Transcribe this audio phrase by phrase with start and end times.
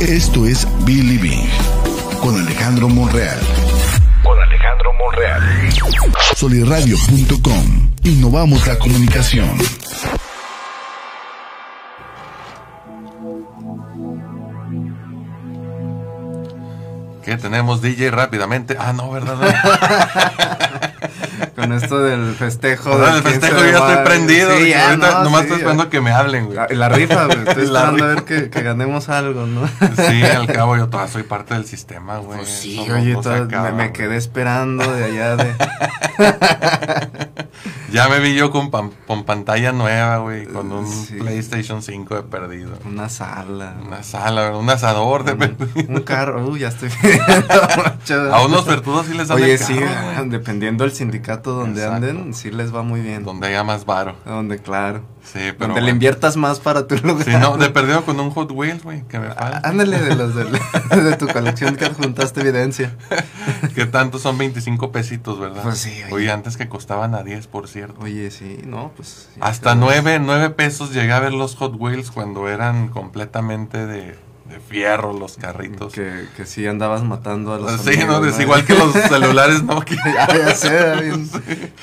[0.00, 1.48] Esto es Believing
[2.20, 3.38] con Alejandro Monreal.
[4.22, 5.42] Con Alejandro Monreal.
[6.34, 7.90] Soliradio.com.
[8.04, 9.56] Innovamos la comunicación.
[17.24, 18.76] ¿Qué tenemos DJ rápidamente?
[18.78, 19.38] Ah, no, ¿verdad?
[21.68, 22.90] Con esto del festejo.
[22.90, 24.56] Con del el 15 festejo de ya estoy prendido.
[24.56, 26.56] Sí, ya, Ahorita no, nomás sí, estoy esperando que me hablen, güey.
[26.56, 27.38] La, la rifa, güey.
[27.46, 29.66] Estoy La esperando a ver que, que ganemos algo, ¿no?
[30.08, 32.38] Sí, al cabo yo todavía soy parte del sistema, güey.
[32.38, 35.54] Pues sí, no- oye, acaba, me, quedé esperando de allá de...
[37.96, 41.14] Ya me vi yo con, pan- con pantalla nueva, güey, con un Sí.
[41.14, 42.78] PlayStation 5 de perdido.
[42.84, 43.74] Una sala.
[43.86, 45.66] Una sala, un asador de perdido.
[45.88, 46.46] Un, carro.
[46.46, 48.32] Uy, ya estoy viendo.
[48.34, 52.06] A unos vertudos sí les dan Oye, el sí, carro, dependiendo del sindicato donde Exacto.
[52.06, 53.24] anden, sí les va muy bien.
[53.24, 54.14] Donde haya más varo.
[54.24, 55.02] Donde, claro.
[55.32, 55.66] Sí, pero.
[55.68, 57.24] donde le inviertas más para tu lugar.
[57.24, 59.68] Sí, no, de perdido con un Hot Wheels, güey, que me falta.
[59.68, 60.34] Ándale de los
[61.04, 62.94] de tu colección que adjuntaste evidencia.
[63.74, 65.62] Que tanto son 25 pesitos, ¿verdad?
[65.62, 66.14] Pues sí, oye.
[66.14, 68.00] Oye, antes que costaban a 10, por cierto.
[68.00, 69.28] Oye, sí, no, pues.
[69.40, 74.16] Hasta pero- 9, 9 pesos llegué a ver los Hot Wheels cuando eran completamente de,
[74.56, 75.92] de fierro los carritos.
[75.92, 77.80] Que, que sí andabas matando a los.
[77.80, 79.80] sí, amigos, no, es igual que los celulares, ¿no?
[79.80, 81.30] Que- ya, ya sé, bien,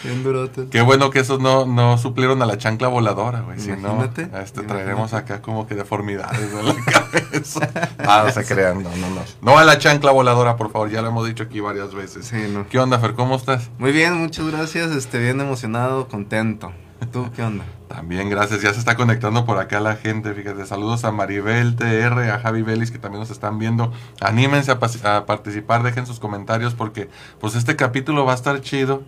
[0.04, 0.70] bien durotes.
[0.70, 3.60] Qué bueno que esos no, no suplieron a la chancla voladora, güey.
[3.60, 4.64] Si no, este imagínate.
[4.64, 7.70] traeremos acá como que deformidades en la cabeza.
[8.00, 9.22] Ah, no se crean, no, no, no.
[9.42, 12.26] No a la chancla voladora, por favor, ya lo hemos dicho aquí varias veces.
[12.26, 12.68] Sí, no.
[12.68, 13.14] ¿Qué onda, Fer?
[13.14, 13.70] ¿Cómo estás?
[13.78, 14.92] Muy bien, muchas gracias.
[14.92, 16.72] Este, bien emocionado, contento.
[17.14, 17.64] ¿Tú qué onda?
[17.88, 18.64] También, gracias.
[18.64, 20.34] Ya se está conectando por acá la gente.
[20.34, 23.94] Fíjate, saludos a Maribel TR, a Javi Vélez que también nos están viendo.
[24.20, 29.04] Anímense a, participar, dejen sus comentarios porque pues este capítulo va a estar chido.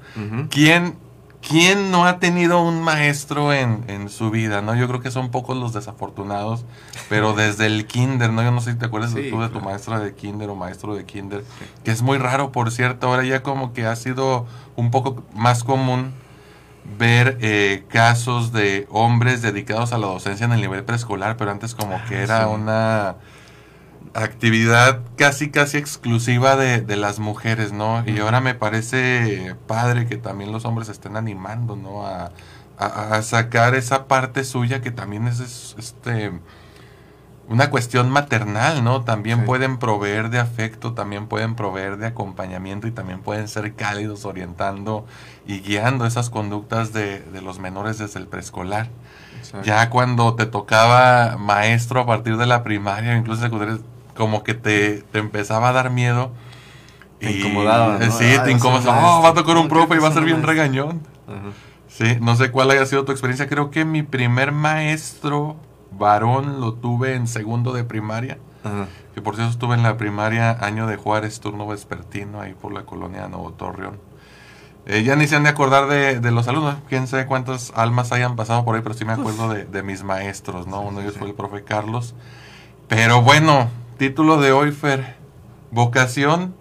[0.51, 0.97] ¿Quién,
[1.41, 4.61] quién no ha tenido un maestro en, en su vida?
[4.61, 6.63] no Yo creo que son pocos los desafortunados,
[7.09, 8.43] pero desde el kinder, ¿no?
[8.43, 10.93] Yo no sé si te acuerdas Sí, tú de tu maestra de kinder o maestro
[10.93, 11.43] de kinder,
[11.83, 13.07] que es muy raro, por cierto.
[13.07, 16.13] Ahora ya como que ha sido un poco más común
[16.97, 21.75] ver eh, casos de hombres dedicados a la docencia en el nivel preescolar, pero antes
[21.75, 22.53] como que era Ah, sí.
[22.53, 23.15] una
[24.13, 28.03] actividad casi casi exclusiva de, de las mujeres, ¿no?
[28.07, 32.05] Y ahora me parece padre que también los hombres estén animando, ¿no?
[32.07, 32.31] A,
[32.77, 36.31] a- a sacar esa parte suya que también es, es, este
[37.47, 39.01] una cuestión maternal, ¿no?
[39.03, 39.45] También Sí.
[39.45, 45.05] pueden proveer de afecto, también pueden proveer de acompañamiento y también pueden ser cálidos orientando
[45.45, 48.87] y guiando esas conductas de, de los menores desde el preescolar.
[49.63, 53.77] Ya cuando te tocaba maestro a partir de la primaria, incluso secundaria,
[54.17, 56.31] como que te, te empezaba a dar miedo.
[57.19, 58.11] Te incomodaba, ¿no?
[58.11, 59.17] Sí, Ay, va a te incomodaba.
[59.17, 60.51] Oh, va a tocar un profe y va a ser bien maestro.
[60.51, 61.01] regañón.
[61.87, 63.47] Sí, no sé cuál haya sido tu experiencia.
[63.47, 65.55] Creo que mi primer maestro
[65.97, 68.37] varón lo tuve en segundo de primaria.
[68.63, 68.87] Ajá.
[69.13, 72.83] Que por cierto estuve en la primaria año de Juárez, turno vespertino, ahí por la
[72.83, 73.99] colonia Nuevo Torreón.
[74.87, 78.11] Eh, ya ni se han de acordar de, de los alumnos, quién sabe cuántas almas
[78.11, 80.81] hayan pasado por ahí, pero sí me acuerdo de, de mis maestros, ¿no?
[80.81, 82.13] Uno de ellos fue el profe Carlos.
[82.87, 85.15] Pero bueno, título de hoy, Fer,
[85.71, 86.53] vocación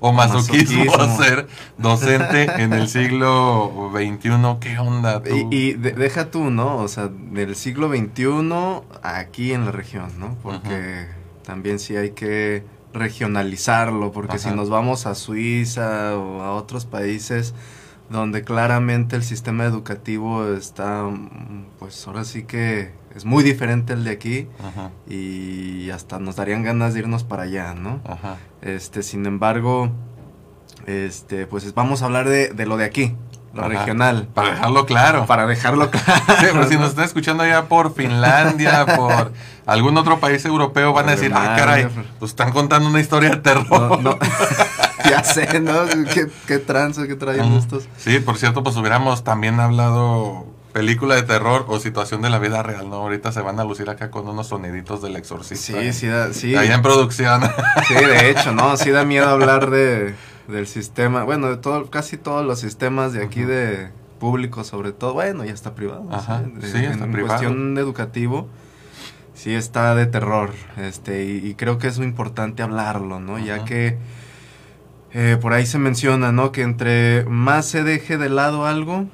[0.00, 1.16] o masoquismo, Masoquismo.
[1.24, 4.30] ser docente en el siglo XXI.
[4.60, 5.48] ¿Qué onda tú?
[5.50, 6.76] Y, y de- deja tú, ¿no?
[6.78, 10.36] O sea, del siglo XXI aquí en la región, ¿no?
[10.42, 11.06] Porque
[11.44, 17.54] también sí hay que regionalizarlo, porque si nos vamos a Suiza o a otros países
[18.10, 21.04] donde claramente el sistema educativo está,
[21.78, 26.62] pues ahora sí que es muy diferente al de aquí Ajá, y hasta nos darían
[26.62, 28.00] ganas de irnos para allá, ¿no?
[28.08, 28.36] ajá.
[28.62, 29.90] Este, sin embargo,
[30.86, 33.14] este, pues vamos a hablar de, de lo de aquí,
[33.54, 33.68] lo Ajá.
[33.68, 34.28] regional.
[34.34, 35.26] Para dejarlo claro.
[35.26, 36.22] Para dejarlo claro.
[36.40, 39.32] Sí, pero si nos están escuchando ya por Finlandia, por
[39.66, 41.88] algún otro país europeo, van a decir, ah, caray,
[42.18, 44.00] pues están contando una historia de terror.
[44.02, 44.18] No, no.
[45.10, 45.86] ya sé, ¿no?
[46.12, 47.88] ¿Qué, qué trance que traen estos?
[47.96, 52.62] Sí, por cierto, pues hubiéramos también hablado película de terror o situación de la vida
[52.62, 52.96] real, ¿no?
[52.96, 55.80] Ahorita se van a lucir acá con unos soniditos del exorcista.
[55.80, 56.54] Sí, sí, da, sí.
[56.54, 57.40] Allá en producción.
[57.88, 58.76] Sí, de hecho, ¿no?
[58.76, 60.14] Sí da miedo hablar de,
[60.46, 63.88] del sistema, bueno, de todo, casi todos los sistemas de aquí de
[64.20, 66.04] público sobre todo, bueno, ya está privado.
[66.12, 67.26] Ajá, De- sí, está en privado.
[67.38, 68.48] cuestión educativo,
[69.34, 73.38] sí está de terror, este, y, y creo que es muy importante hablarlo, ¿no?
[73.38, 73.96] Ya que
[75.12, 76.52] eh, por ahí se menciona, ¿no?
[76.52, 79.06] Que entre más se deje de lado algo,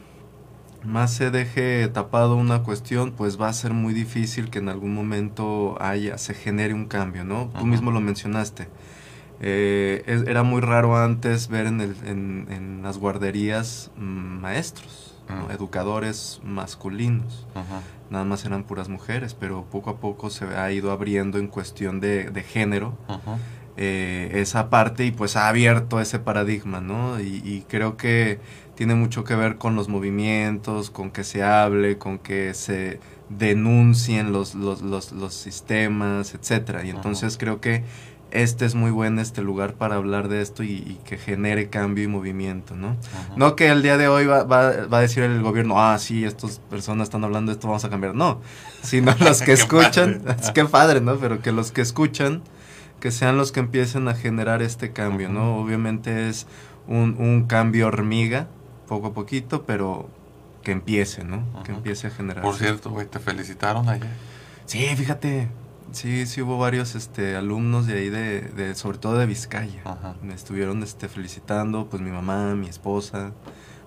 [0.84, 4.94] más se deje tapado una cuestión, pues va a ser muy difícil que en algún
[4.94, 7.46] momento haya, se genere un cambio, ¿no?
[7.52, 7.66] Tú Ajá.
[7.66, 8.68] mismo lo mencionaste.
[9.40, 15.20] Eh, es- era muy raro antes ver en, el- en- en las guarderías mm, maestros,
[15.28, 15.48] ¿no?
[15.48, 15.50] Mm.
[15.52, 17.80] educadores masculinos, Ajá.
[18.10, 21.98] nada más eran puras mujeres, pero poco a poco se ha ido abriendo en cuestión
[22.00, 23.38] de, de género Ujú.
[23.76, 27.20] Eh, esa parte y pues ha abierto ese paradigma, ¿no?
[27.20, 28.38] Y, y creo que
[28.74, 34.32] tiene mucho que ver con los movimientos, con que se hable, con que se denuncien
[34.32, 36.84] los, los, los, los sistemas, etcétera.
[36.84, 36.96] Y Ajá.
[36.96, 37.84] entonces creo que
[38.30, 42.02] este es muy buen este lugar para hablar de esto y, y que genere cambio
[42.02, 42.96] y movimiento, ¿no?
[43.36, 46.24] No que el día de hoy va, va, va a decir el gobierno, ah, sí,
[46.24, 48.16] estas personas están hablando de esto, vamos a cambiar.
[48.16, 48.40] No,
[48.82, 51.16] sino los que escuchan, es que padre, ¿no?
[51.16, 52.42] Pero que los que escuchan,
[53.04, 55.58] que sean los que empiecen a generar este cambio, ¿no?
[55.58, 56.46] Obviamente es
[56.88, 58.48] un, un cambio hormiga,
[58.88, 60.08] poco a poquito, pero
[60.62, 61.44] que empiece, ¿no?
[61.64, 62.42] Que empiece a generar.
[62.42, 64.08] Por cierto, güey, te felicitaron ayer.
[64.64, 65.48] Sí, fíjate.
[65.92, 69.82] Sí, sí hubo varios este, alumnos de ahí, de, de, sobre todo de Vizcaya.
[69.84, 70.14] Ajá.
[70.22, 73.32] Me estuvieron este, felicitando, pues mi mamá, mi esposa,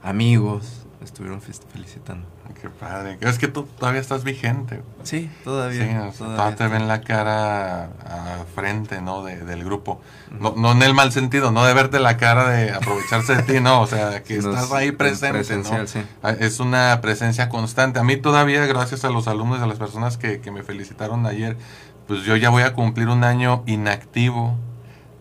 [0.03, 2.27] amigos, estuvieron fe- felicitando.
[2.61, 3.17] Qué padre.
[3.21, 4.81] Es que tú todavía estás vigente.
[5.03, 5.83] Sí, Sí, todavía.
[5.83, 9.23] o sea, todavía todavía te ven la cara a frente, ¿no?
[9.23, 10.01] De- del grupo.
[10.39, 13.59] No, no en el mal sentido, no de verte la cara de aprovecharse de ti,
[13.59, 13.81] no.
[13.81, 15.87] O sea, que estás es ahí presente, ¿no?
[15.87, 16.01] sí.
[16.23, 17.99] Ah, Es una presencia constante.
[17.99, 21.25] A mí todavía, gracias a los alumnos y a las personas que, que me felicitaron
[21.25, 21.57] ayer,
[22.07, 24.57] pues yo ya voy a cumplir un año inactivo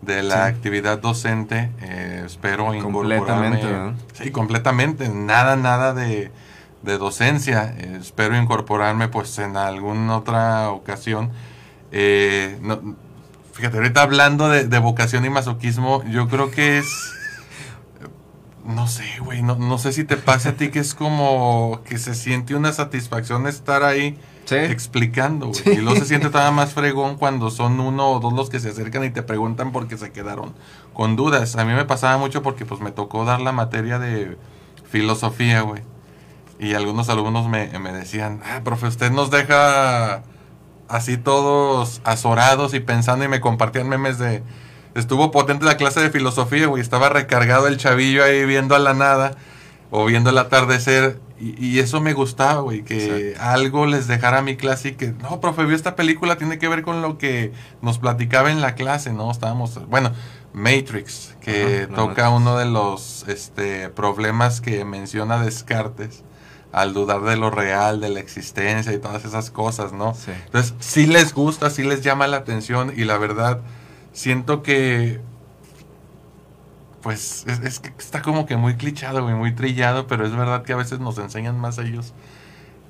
[0.01, 0.53] de la Sí.
[0.55, 1.71] actividad docente.
[1.81, 3.61] Eh, espero Completamente, incorporarme.
[3.61, 3.93] ¿verdad?
[4.13, 5.09] Sí, completamente.
[5.09, 6.31] Nada, nada de,
[6.83, 7.73] de docencia.
[7.77, 11.31] Eh, espero incorporarme pues en alguna otra ocasión.
[11.91, 12.95] Eh, no-
[13.53, 16.85] fíjate, ahorita hablando de, de vocación y masoquismo, yo creo que es...
[18.65, 21.97] No sé, güey, no, no sé si te pasa a ti que es como que
[21.97, 24.55] se siente una satisfacción estar ahí Sí.
[24.55, 25.61] explicando, güey.
[25.61, 25.69] Sí.
[25.71, 28.69] Y luego se siente todavía más fregón cuando son uno o dos los que se
[28.69, 30.53] acercan y te preguntan porque se quedaron
[30.93, 31.57] con dudas.
[31.57, 34.37] A mí me pasaba mucho porque pues me tocó dar la materia de
[34.89, 35.81] filosofía, güey.
[36.59, 40.23] Y algunos alumnos me, me decían, ah, profe, usted nos deja
[40.87, 44.43] así todos azorados y pensando y me compartían memes de...
[44.95, 46.81] Estuvo potente la clase de filosofía, güey.
[46.81, 49.33] Estaba recargado el chavillo ahí viendo a la nada
[49.91, 51.19] o viendo el atardecer.
[51.39, 55.13] Y, y eso me gustaba, güey, que algo les dejara a mi clase y que,
[55.13, 57.51] no, profe, vio esta película, tiene que ver con lo que
[57.81, 59.29] nos platicaba en la clase, ¿no?
[59.31, 60.11] Estábamos, bueno,
[60.53, 62.41] Matrix, que Ajá, toca Matrix.
[62.41, 66.23] uno de los este, problemas que menciona Descartes
[66.71, 70.13] al dudar de lo real, de la existencia y todas esas cosas, ¿no?
[70.13, 70.31] Sí.
[70.45, 73.61] Entonces, sí les gusta, sí les llama la atención y la verdad,
[74.11, 75.21] siento que,
[77.07, 80.63] pues, es, es que está como que muy clichado, güey, muy trillado, pero es verdad
[80.63, 82.13] que a veces nos enseñan más ellos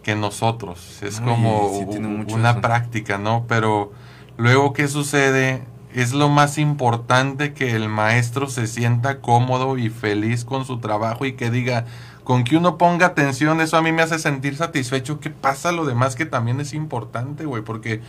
[0.01, 1.03] que nosotros.
[1.03, 1.85] Es Ay, como sí
[2.33, 2.61] una eso.
[2.61, 3.45] práctica, ¿no?
[3.47, 3.91] Pero
[4.35, 5.67] luego, ¿qué sucede?
[5.93, 11.27] Es lo más importante que el maestro se sienta cómodo y feliz con su trabajo
[11.27, 11.85] y que diga,
[12.23, 15.19] con que uno ponga atención, eso a mí me hace sentir satisfecho.
[15.19, 17.61] ¿Qué pasa lo demás que también es importante, güey?
[17.61, 18.01] Porque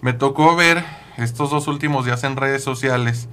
[0.00, 0.82] me tocó ver
[1.18, 3.28] estos dos últimos días en redes sociales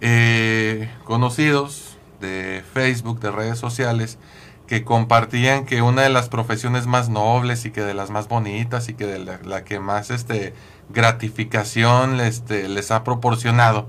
[0.00, 4.18] eh, conocidos de Facebook, de redes sociales,
[4.66, 8.88] que compartían que una de las profesiones más nobles y que de las más bonitas
[8.88, 10.54] y que de la, que más este,
[10.90, 13.88] gratificación este, les ha proporcionado,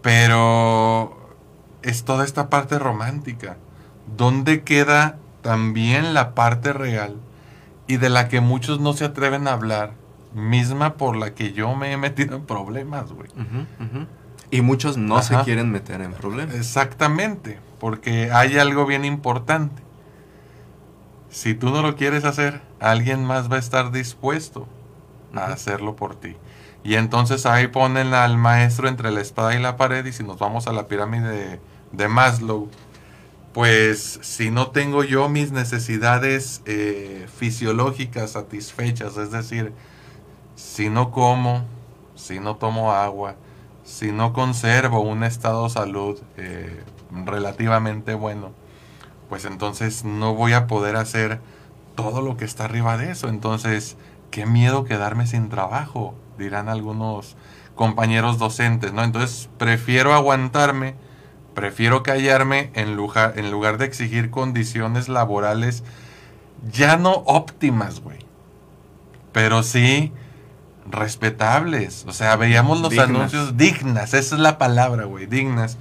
[0.00, 1.34] pero
[1.82, 3.56] es toda esta parte romántica.
[4.16, 7.16] ¿Dónde queda también la parte real
[7.88, 9.94] y de la que muchos no se atreven a hablar,
[10.32, 13.30] misma por la que yo me he metido en problemas, güey?
[14.50, 16.54] Y muchos no se quieren meter en problemas.
[16.54, 19.82] Exactamente, porque hay algo bien importante.
[21.30, 24.66] Si tú no lo quieres hacer, alguien más va a estar dispuesto
[25.34, 26.36] a hacerlo por ti.
[26.82, 30.38] Y entonces ahí ponen al maestro entre la espada y la pared y si nos
[30.38, 31.60] vamos a la pirámide de,
[31.92, 32.70] de Maslow,
[33.52, 39.72] pues si no tengo yo mis necesidades eh, fisiológicas satisfechas, es decir,
[40.54, 41.64] si no como,
[42.14, 43.36] si no tomo agua,
[43.88, 46.84] si no conservo un estado de salud eh,
[47.24, 48.52] relativamente bueno,
[49.30, 51.40] pues entonces no voy a poder hacer
[51.94, 53.28] todo lo que está arriba de eso.
[53.28, 53.96] Entonces,
[54.30, 57.34] qué miedo quedarme sin trabajo, dirán algunos
[57.74, 59.02] compañeros docentes, ¿no?
[59.02, 60.94] Entonces, prefiero aguantarme,
[61.54, 65.82] prefiero callarme en lugar, en lugar de exigir condiciones laborales
[66.70, 68.18] ya no óptimas, güey.
[69.32, 70.12] Pero sí
[70.90, 72.04] respetables.
[72.06, 73.08] O sea, veíamos los Dignas.
[73.08, 75.78] anuncios dignas, esa es la palabra, güey, dignas.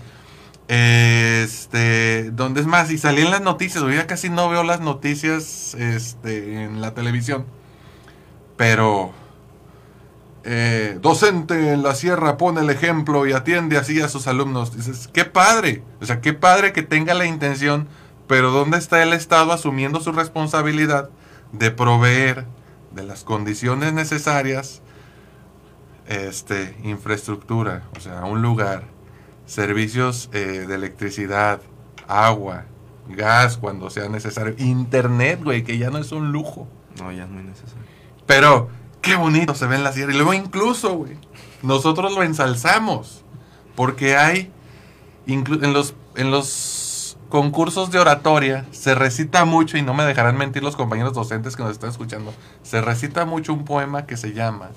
[0.67, 4.81] Este, donde es más, y salí en las noticias, güey, ya casi no veo las
[4.81, 7.45] noticias este, en la televisión.
[8.57, 9.13] Pero,
[10.43, 14.75] eh, docente en la sierra pone el ejemplo y atiende así a sus alumnos.
[14.75, 17.87] Dices, qué padre, o sea, qué padre que tenga la intención,
[18.27, 21.09] pero ¿dónde está el Estado asumiendo su responsabilidad
[21.53, 22.45] de proveer,
[22.91, 24.81] de las condiciones necesarias,
[26.07, 28.83] este, infraestructura, o sea, un lugar,
[29.45, 31.61] servicios eh, de electricidad,
[32.07, 32.65] agua,
[33.09, 36.67] gas cuando sea necesario, internet, güey, que ya no es un lujo.
[36.99, 37.83] No, ya es muy necesario.
[38.25, 38.69] Pero
[39.01, 40.13] qué bonito se ve en la sierra.
[40.13, 41.17] Y luego incluso, güey,
[41.61, 43.23] nosotros lo ensalzamos.
[43.75, 44.51] Porque hay,
[45.27, 50.63] en los, en los concursos de oratoria, se recita mucho, y no me dejarán mentir
[50.63, 52.33] los compañeros docentes que nos están escuchando,
[52.63, 54.69] se recita mucho un poema que se llama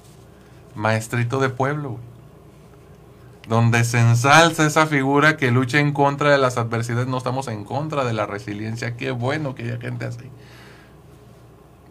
[0.74, 1.98] Maestrito de Pueblo.
[3.48, 7.64] Donde se ensalza esa figura que lucha en contra de las adversidades, no estamos en
[7.64, 8.96] contra de la resiliencia.
[8.96, 10.30] Qué bueno que haya gente así.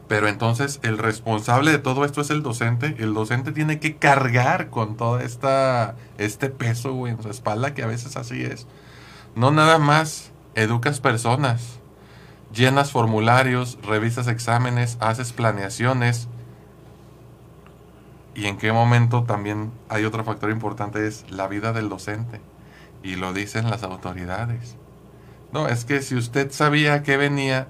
[0.08, 2.96] Pero entonces el responsable de todo esto es el docente.
[2.98, 8.16] El docente tiene que cargar con todo este peso en su espalda, que a veces
[8.16, 8.66] así es.
[9.36, 11.80] No nada más educas personas,
[12.52, 16.28] llenas formularios, revisas exámenes, haces planeaciones.
[18.40, 22.40] Y en qué momento también hay otro factor importante, es la vida del docente.
[23.04, 24.78] Y lo dicen las autoridades.
[25.52, 27.68] No, es que si usted sabía que venía,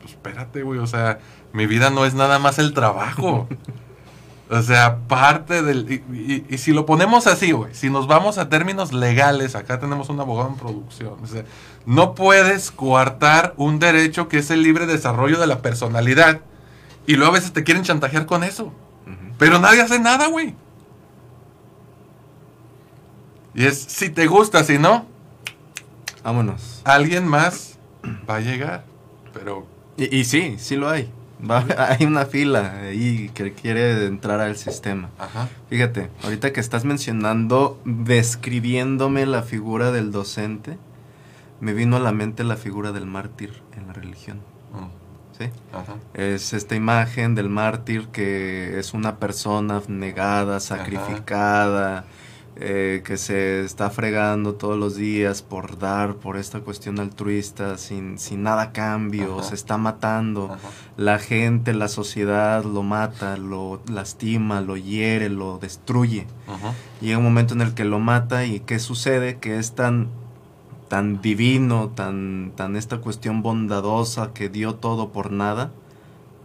[0.00, 1.18] pues espérate, güey, o sea,
[1.52, 3.46] mi vida no es nada más el trabajo.
[4.50, 5.90] O sea, parte del...
[5.90, 9.78] Y, y- y si lo ponemos así, güey, si nos vamos a términos legales, acá
[9.80, 11.44] tenemos un abogado en producción, o sea,
[11.86, 16.40] no puedes coartar un derecho que es el libre desarrollo de la personalidad
[17.06, 18.74] y luego a veces te quieren chantajear con eso.
[19.42, 20.54] Pero nadie hace nada, güey.
[23.54, 25.06] Y es, si te gusta, si no,
[26.22, 26.80] Vámonos.
[26.84, 27.78] alguien más
[28.28, 28.84] va a llegar.
[29.34, 31.10] Pero Y, y sí, sí lo hay.
[31.48, 31.66] Va-
[31.98, 35.10] hay una fila ahí que quiere entrar al sistema.
[35.18, 35.48] Ajá.
[35.68, 40.78] Fíjate, ahorita que estás mencionando, describiéndome la figura del docente,
[41.60, 44.38] me vino a la mente la figura del mártir en la religión.
[44.72, 45.01] Mm,
[46.14, 52.04] Es esta imagen del mártir que es una persona negada, sacrificada,
[52.56, 58.18] eh, que se está fregando todos los días por dar, por esta cuestión altruista, sin,
[58.18, 59.48] sin nada a cambio, Ajá.
[59.48, 60.50] se está matando.
[60.52, 60.68] Ajá.
[60.98, 66.26] La gente, la sociedad lo mata, lo lastima, lo hiere, lo destruye.
[67.00, 69.38] Llega un momento en el que lo mata y ¿qué sucede?
[69.38, 70.10] Que es tan,
[70.92, 75.70] tan divino, tan, tan esta cuestión bondadosa que dio todo por nada,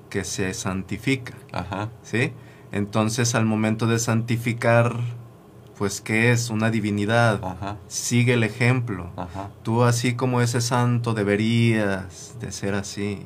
[0.10, 1.90] que se santifica, Ajá.
[2.02, 2.32] ¿sí?
[2.72, 4.96] Entonces al momento de santificar,
[5.78, 6.50] pues ¿qué es?
[6.50, 7.44] Una divinidad.
[7.44, 7.76] Ajá.
[7.90, 9.10] Sigue el ejemplo.
[9.18, 9.50] Ajá.
[9.64, 13.20] Tú así como ese santo deberías de ser así.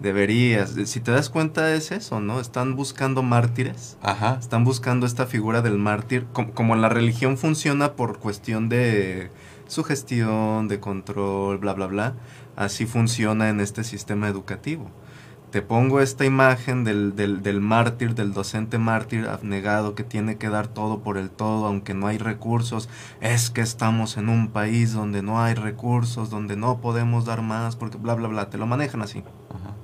[0.00, 0.74] Deberías.
[0.86, 2.40] Si te das cuenta es eso, ¿no?
[2.40, 3.96] Están buscando mártires.
[4.02, 4.36] Ajá.
[4.40, 6.26] Están buscando esta figura del mártir.
[6.32, 9.30] Com- Como, la religión funciona por cuestión de
[9.66, 12.14] sugestión, de control, bla, bla, bla.
[12.56, 14.90] Así funciona en este sistema educativo.
[15.50, 20.48] Te pongo esta imagen del, del, del mártir, del docente mártir abnegado que tiene que
[20.48, 22.88] dar todo por el todo, aunque no hay recursos.
[23.20, 27.76] Es que estamos en un país donde no hay recursos, donde no podemos dar más,
[27.76, 28.50] porque bla, bla, bla.
[28.50, 29.22] Te lo manejan así.
[29.50, 29.75] Ajá.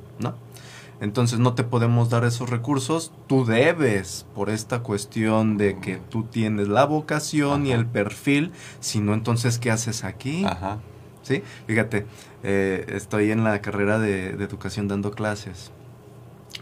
[1.03, 6.23] Entonces no te podemos dar esos recursos, tú debes por esta cuestión de que tú
[6.23, 10.45] tienes la vocación y el perfil, si no entonces ¿qué haces aquí?
[10.45, 10.79] Ajá.
[11.23, 11.43] ¿Sí?
[11.67, 12.07] Fíjate,
[12.45, 15.73] eh, estoy en la carrera de, de educación dando clases.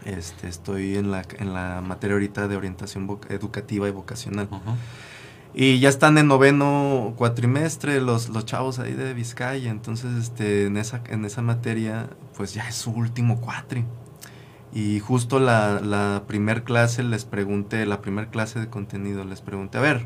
[0.05, 4.49] Este, estoy en la, en la materia ahorita de orientación educativa y vocacional.
[5.53, 9.69] Y ya están en noveno cuatrimestre los, los chavos ahí de Vizcaya.
[9.69, 13.85] Entonces, este, en esa, en esa materia, pues ya es su último cuatri.
[14.73, 19.77] Y justo la, la primer clase les pregunté, la primer clase de contenido, les pregunté,
[19.77, 20.05] a ver,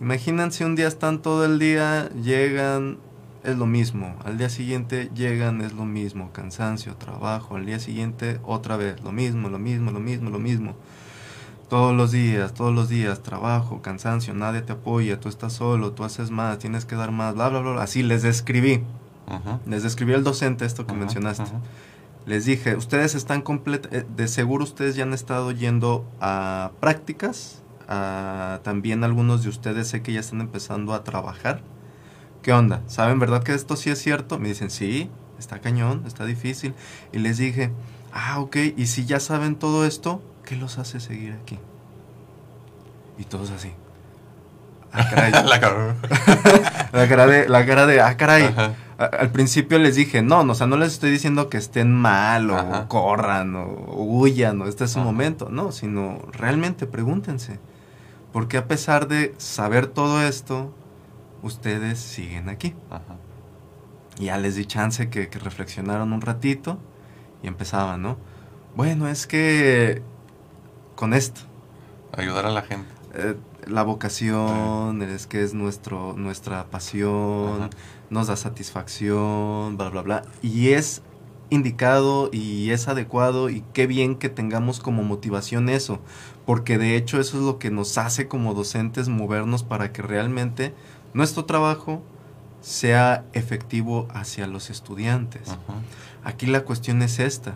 [0.00, 2.98] imagínense un día están todo el día, llegan,
[3.44, 4.16] es lo mismo.
[4.24, 6.32] Al día siguiente llegan, es lo mismo.
[6.32, 7.56] Cansancio, trabajo.
[7.56, 10.74] Al día siguiente otra vez, lo mismo, lo mismo, lo mismo, lo mismo.
[11.68, 16.04] Todos los días, todos los días, trabajo, cansancio, nadie te apoya, tú estás solo, tú
[16.04, 17.82] haces más, tienes que dar más, bla, bla, bla.
[17.82, 18.82] Así les describí.
[19.66, 21.44] Les describí al docente esto que mencionaste.
[22.26, 27.62] Les dije, ustedes están complet eh, de seguro ustedes ya han estado yendo a prácticas,
[27.88, 31.62] a- también algunos de ustedes sé que ya están empezando a trabajar.
[32.42, 32.82] ¿Qué onda?
[32.86, 34.38] ¿Saben verdad que esto sí es cierto?
[34.38, 36.74] Me dicen, sí, está cañón, está difícil.
[37.12, 37.70] Y les dije,
[38.12, 41.58] ah, ok, y si ya saben todo esto, ¿qué los hace seguir aquí?
[43.18, 43.72] Y todos así.
[44.92, 45.32] Ah, caray.
[45.46, 45.96] La cabrón.
[46.92, 48.44] la, cara de, la cara de, ah, caray.
[48.44, 48.74] Ajá.
[48.98, 51.92] A- al principio les dije, no, no, o sea, no les estoy diciendo que estén
[51.92, 52.88] mal o Ajá.
[52.88, 55.06] corran o, huyan o este es su Ajá.
[55.06, 57.58] momento, no, sino realmente pregúntense,
[58.32, 60.72] ¿por qué a pesar de saber todo esto,
[61.42, 62.74] ustedes siguen aquí?
[62.90, 63.16] Ajá.
[64.18, 66.78] Y ya les di chance que, que reflexionaron un ratito
[67.42, 68.16] y empezaban, ¿no?
[68.76, 70.02] Bueno, es que
[70.94, 71.40] con esto.
[72.16, 72.88] Ayudar a la gente.
[73.14, 73.36] Eh,
[73.66, 77.70] la vocación, es que es nuestro, nuestra pasión, Ajá.
[78.10, 80.22] nos da satisfacción, bla, bla, bla.
[80.42, 81.02] Y es
[81.50, 86.00] indicado y es adecuado y qué bien que tengamos como motivación eso,
[86.46, 90.74] porque de hecho eso es lo que nos hace como docentes movernos para que realmente
[91.12, 92.02] nuestro trabajo
[92.60, 95.48] sea efectivo hacia los estudiantes.
[95.48, 95.80] Ajá.
[96.24, 97.54] Aquí la cuestión es esta.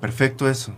[0.00, 0.72] Perfecto eso.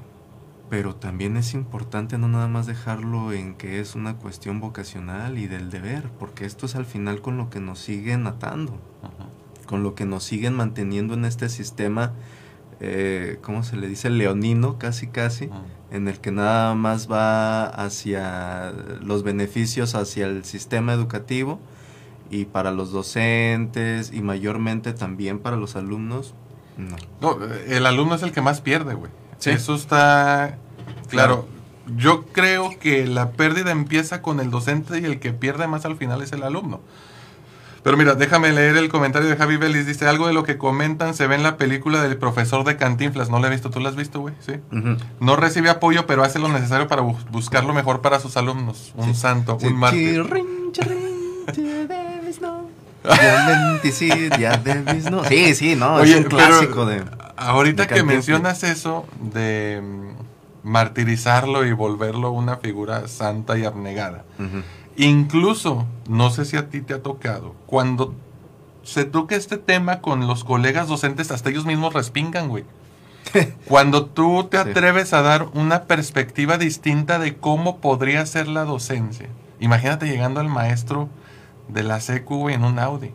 [0.68, 5.46] Pero también es importante no nada más dejarlo en que es una cuestión vocacional y
[5.46, 9.28] del deber, porque esto es al final con lo que nos siguen atando, Ajá.
[9.66, 12.12] con lo que nos siguen manteniendo en este sistema,
[12.80, 14.10] eh, ¿cómo se le dice?
[14.10, 15.62] Leonino, casi casi, Ajá.
[15.92, 21.60] en el que nada más va hacia los beneficios hacia el sistema educativo
[22.28, 26.34] y para los docentes y mayormente también para los alumnos,
[26.76, 26.96] no.
[27.20, 29.12] No, el alumno es el que más pierde, güey.
[29.38, 29.50] Sí.
[29.50, 30.56] Eso está
[31.08, 31.46] claro.
[31.96, 35.96] Yo creo que la pérdida empieza con el docente y el que pierde más al
[35.96, 36.80] final es el alumno.
[37.84, 39.86] Pero mira, déjame leer el comentario de Javi Vélez.
[39.86, 43.30] Dice, algo de lo que comentan se ve en la película del profesor de Cantinflas.
[43.30, 43.70] No la he visto.
[43.70, 44.34] ¿Tú la has visto, güey?
[44.40, 44.54] Sí.
[45.20, 48.92] No recibe apoyo, pero hace lo necesario para bu- buscar lo mejor para sus alumnos.
[48.96, 49.20] Un Sí.
[49.20, 50.24] santo, Sí, un mártir.
[54.40, 55.22] Ya debes no.
[55.24, 57.04] Sí, sí, no, Oye, es un pero clásico de...
[57.36, 64.24] Ahorita que mencionas eso de mm, martirizarlo y volverlo una figura santa y abnegada.
[64.96, 68.14] Incluso, no sé si a ti te ha tocado, cuando
[68.82, 72.64] se toca este tema con los colegas docentes, hasta ellos mismos respingan, güey.
[73.66, 79.28] Cuando tú te atreves a dar una perspectiva distinta de cómo podría ser la docencia.
[79.58, 81.08] Imagínate llegando al maestro
[81.68, 83.12] de la secu, güey, en un Audi.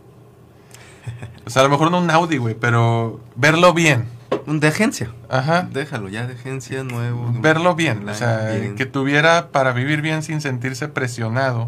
[1.45, 4.05] O sea, a lo mejor no un Audi, güey, pero verlo bien.
[4.45, 5.11] Un de agencia.
[5.29, 5.67] Ajá.
[5.71, 7.29] Déjalo ya de agencia nuevo.
[7.39, 8.75] verlo bien, o sea, Bien.
[8.75, 11.67] que tuviera para vivir bien sin sentirse presionado.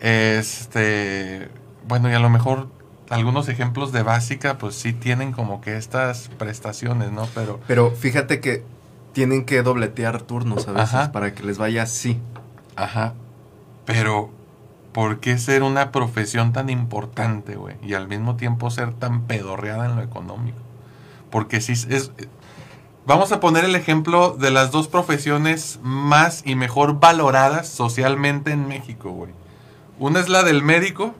[0.00, 1.48] Este,
[1.86, 2.68] bueno, y a lo mejor
[3.10, 7.26] algunos ejemplos de básica, pues sí tienen como que estas prestaciones, ¿no?
[7.34, 8.64] Pero, Pero fíjate que
[9.12, 11.12] tienen que dobletear turnos a veces Ajá.
[11.12, 12.18] para que les vaya así.
[12.76, 13.14] ajá,
[13.84, 14.30] pero
[14.98, 17.76] ¿por qué ser una profesión tan importante, güey?
[17.84, 20.58] Y al mismo tiempo ser tan pedorreada en lo económico.
[21.30, 22.10] Porque sí es...
[23.06, 28.66] Vamos a poner el ejemplo de las dos profesiones más y mejor valoradas socialmente en
[28.66, 29.30] México, güey.
[30.00, 31.14] Una es la del médico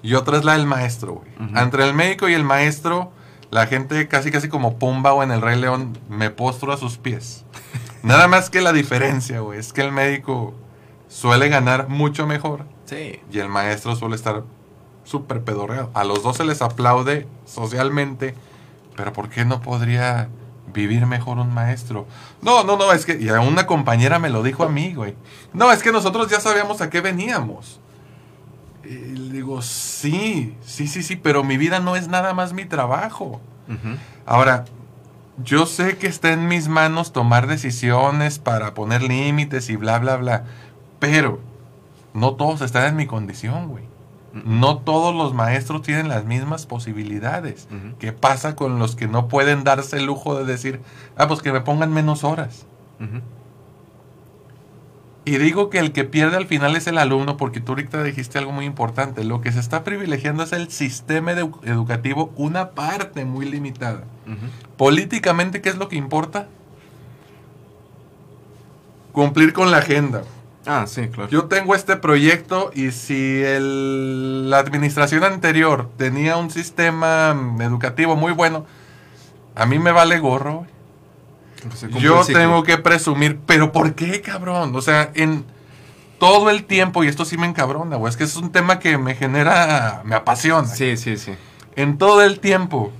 [0.00, 1.28] y otra es la del maestro, güey.
[1.54, 3.12] Entre el médico y el maestro,
[3.50, 6.96] la gente casi casi como Pumba o en el Rey León, me postro a sus
[6.96, 7.44] pies.
[8.02, 10.54] Nada más que la diferencia, güey, es que el médico
[11.08, 13.20] suele ganar mucho mejor Sí.
[13.30, 14.44] y el maestro suele estar
[15.04, 15.90] súper pedorreado.
[15.94, 18.34] A los dos se les aplaude socialmente,
[18.96, 20.28] pero ¿por qué no podría
[20.72, 22.06] vivir mejor un maestro?
[22.42, 25.14] No, no, no, es que, y a una compañera me lo dijo a mí, güey.
[25.52, 27.80] No, es que nosotros ya sabíamos a qué veníamos.
[28.84, 32.64] Y le digo, sí, sí, sí, sí, pero mi vida no es nada más mi
[32.64, 33.40] trabajo.
[34.26, 34.64] Ahora,
[35.42, 40.16] yo sé que está en mis manos tomar decisiones para poner límites y bla, bla,
[40.16, 40.44] bla.
[41.00, 41.40] Pero
[42.16, 43.84] no todos están en mi condición, güey.
[44.44, 47.68] No todos los maestros tienen las mismas posibilidades.
[47.98, 50.80] ¿Qué pasa con los que no pueden darse el lujo de decir,
[51.16, 52.66] ah, pues que me pongan menos horas?
[55.24, 58.38] Y digo que el que pierde al final es el alumno, porque tú ahorita dijiste
[58.38, 59.24] algo muy importante.
[59.24, 64.04] Lo que se está privilegiando es el sistema edu- educativo, una parte muy limitada.
[64.76, 66.46] Políticamente, ¿qué es lo que importa?
[69.12, 70.22] Cumplir con la agenda.
[70.66, 71.30] Ah, sí, claro.
[71.30, 78.32] Yo tengo este proyecto y si el- la administración anterior tenía un sistema educativo muy
[78.32, 78.66] bueno,
[79.54, 80.66] a mí me vale gorro.
[82.00, 84.74] Yo tengo que presumir, pero ¿por qué, cabrón?
[84.76, 85.44] O sea, en
[86.18, 88.98] todo el tiempo, y esto sí me encabrona, güey, es que es un tema que
[88.98, 90.66] me genera, me apasiona.
[90.68, 91.32] Sí, sí, sí.
[91.76, 92.92] En todo el tiempo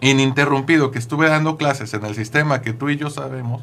[0.00, 3.62] ininterrumpido que estuve dando clases en el sistema que tú y yo sabemos,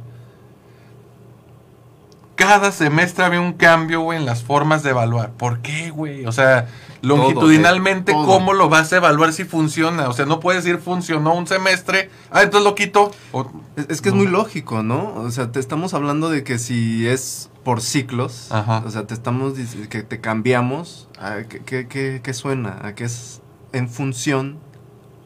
[2.35, 5.31] cada semestre había un cambio, güey, en las formas de evaluar.
[5.31, 6.25] ¿Por qué, güey?
[6.25, 6.67] O sea,
[7.01, 8.25] longitudinalmente, todo.
[8.25, 10.09] ¿cómo lo vas a evaluar si funciona?
[10.09, 13.11] O sea, no puedes decir funcionó un semestre, ah, entonces lo quito.
[13.31, 15.13] O- Es, es que es muy lógico, ¿no?
[15.15, 18.83] O sea, te estamos hablando de que si es por ciclos, Ajá.
[18.85, 19.53] o sea, te estamos
[19.89, 22.79] que te cambiamos, ¿a qué, qué- qué- qué suena?
[22.83, 24.57] A que es en función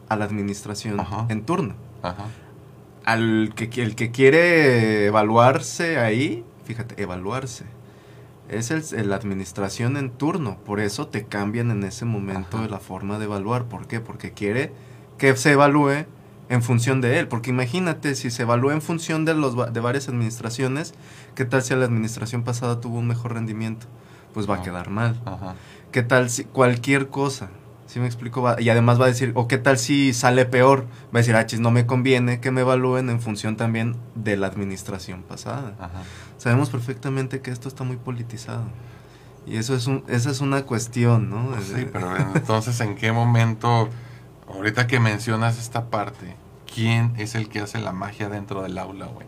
[0.09, 1.25] a la administración Ajá.
[1.29, 1.75] en turno.
[2.01, 2.25] Ajá.
[3.05, 7.65] Al que el que quiere evaluarse ahí, fíjate, evaluarse.
[8.47, 12.67] Es el, el- la administración en turno, por eso te cambian en ese momento Ajá.
[12.67, 13.65] la forma de evaluar.
[13.65, 13.99] ¿Por qué?
[13.99, 14.71] Porque quiere
[15.17, 16.05] que se evalúe
[16.49, 17.27] en función de él.
[17.27, 20.93] Porque imagínate, si se evalúa en función de, los, de varias administraciones,
[21.33, 23.87] ¿qué tal si la administración pasada tuvo un mejor rendimiento?
[24.33, 25.19] Pues va a quedar mal.
[25.25, 25.55] Ajá.
[25.91, 27.49] ¿Qué tal si cualquier cosa?
[27.89, 28.43] ¿Sí me explico?
[28.43, 30.83] Va- y además va a decir, o qué tal si sale peor?
[31.07, 34.37] Va a decir, ah, chis, no me conviene que me evalúen en función también de
[34.37, 35.73] la administración pasada.
[35.79, 36.03] Ajá.
[36.37, 38.61] Sabemos perfectamente que esto está muy politizado.
[39.47, 41.59] Y eso es un, esa es una cuestión, ¿no?
[41.63, 43.89] Sí, pero entonces, ¿en qué momento,
[44.47, 46.35] ahorita que mencionas esta parte,
[46.71, 49.25] quién es el que hace la magia dentro del aula, güey?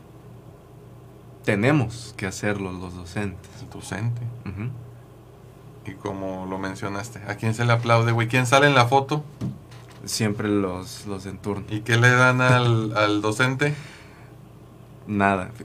[1.43, 3.49] Tenemos que hacerlo los docentes.
[3.63, 4.21] El docente.
[4.45, 4.69] Ujú.
[5.85, 8.27] Y como lo mencionaste, ¿a quién se le aplaude, güey?
[8.27, 9.23] ¿Quién sale en la foto?
[10.05, 11.63] Siempre los, los en turno.
[11.69, 13.73] ¿Y qué le dan al, al docente?
[15.07, 15.49] Nada.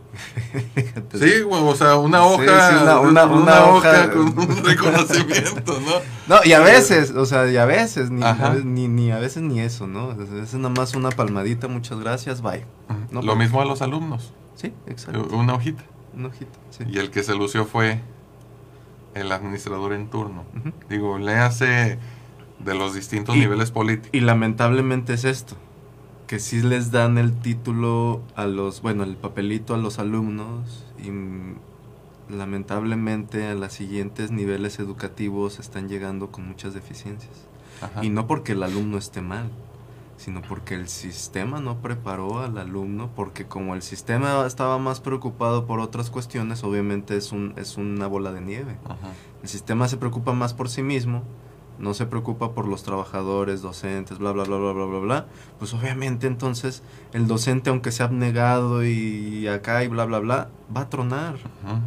[1.12, 4.10] Sí, güey, o sea, una hoja, sí, una- una- una hoja.
[4.10, 6.34] con un reconocimiento, ¿no?
[6.36, 8.46] No, y a veces, o sea, y a veces, ni, Ajá.
[8.46, 10.10] a veces- ni, ni a veces ni eso, ¿no?
[10.10, 12.64] A veces nada más una palmadita, muchas gracias, bye.
[13.10, 15.28] No, Lo mismo a los alumnos, Sí, exacto.
[15.36, 15.84] una hojita.
[16.14, 16.84] Una hojita, sí.
[16.88, 18.00] Y el que se lució fue
[19.16, 20.44] el administrador en turno.
[20.88, 21.98] Digo, le hace
[22.58, 24.10] de los distintos Y- niveles políticos.
[24.12, 25.56] Y lamentablemente es esto,
[26.26, 31.10] que sí les dan el título a los, bueno, el papelito a los alumnos y
[32.32, 37.46] lamentablemente a los siguientes niveles educativos están llegando con muchas deficiencias.
[37.80, 38.04] Ajá.
[38.04, 39.50] Y no porque el alumno esté mal,
[40.16, 45.66] sino porque el sistema no preparó al alumno, porque como el sistema estaba más preocupado
[45.66, 48.76] por otras cuestiones, obviamente es, un, es una bola de nieve.
[48.84, 49.12] Ajá.
[49.42, 51.22] El sistema se preocupa más por sí mismo,
[51.78, 55.26] no se preocupa por los trabajadores, docentes, bla, bla, bla, bla, bla, bla, bla.
[55.58, 60.82] Pues obviamente entonces el docente, aunque sea abnegado y acá y bla, bla, bla, va
[60.82, 61.34] a tronar.
[61.34, 61.80] Ajá.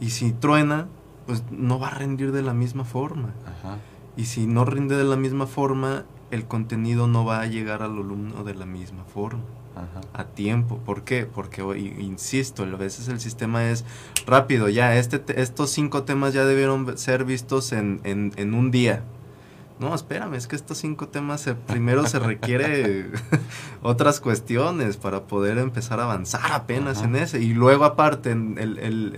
[0.00, 0.88] Y si truena,
[1.26, 3.34] pues no va a rendir de la misma forma.
[3.44, 3.76] Ajá.
[4.16, 7.92] Y si no rinde de la misma forma, el contenido no va a llegar al
[7.92, 9.42] alumno de la misma forma
[9.74, 10.00] Ajá.
[10.12, 10.78] a tiempo.
[10.78, 11.26] ¿Por qué?
[11.26, 11.62] Porque,
[11.98, 13.84] insisto, a veces el sistema es
[14.26, 18.70] rápido, ya, este, te- estos cinco temas ya debieron ser vistos en, en, en un
[18.70, 19.02] día.
[19.78, 23.10] No, espérame, es que estos cinco temas se- primero se requiere
[23.82, 27.06] otras cuestiones para poder empezar a avanzar apenas Ajá.
[27.08, 27.42] en ese.
[27.42, 29.14] Y luego aparte, en el, el-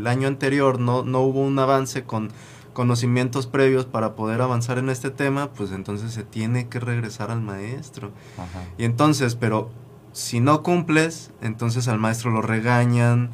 [0.00, 2.30] el año anterior no, no hubo un avance con
[2.72, 7.40] conocimientos previos para poder avanzar en este tema, pues entonces se tiene que regresar al
[7.40, 8.10] maestro.
[8.38, 8.64] Ajá.
[8.78, 9.70] Y entonces, pero
[10.12, 13.30] si no cumples, entonces al maestro lo regañan,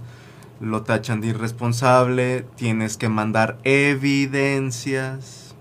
[0.61, 5.55] lo tachan de irresponsable, tienes que mandar evidencias,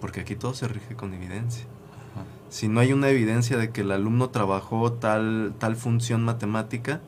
[0.00, 1.64] porque aquí todo se rige con evidencia.
[2.12, 2.24] Ajá.
[2.48, 7.00] Si no hay una evidencia de que el alumno trabajó tal, tal función matemática,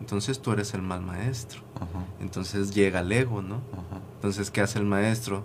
[0.00, 1.60] entonces tú eres el mal maestro.
[1.76, 2.04] Ajá.
[2.20, 3.56] Entonces llega el ego, ¿no?
[3.72, 4.00] Ajá.
[4.16, 5.44] Entonces, ¿qué hace el maestro?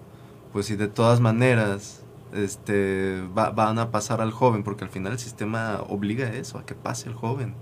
[0.53, 5.13] Pues si de todas maneras este, va- van a pasar al joven, porque al final
[5.13, 7.53] el sistema obliga a eso, a que pase el joven.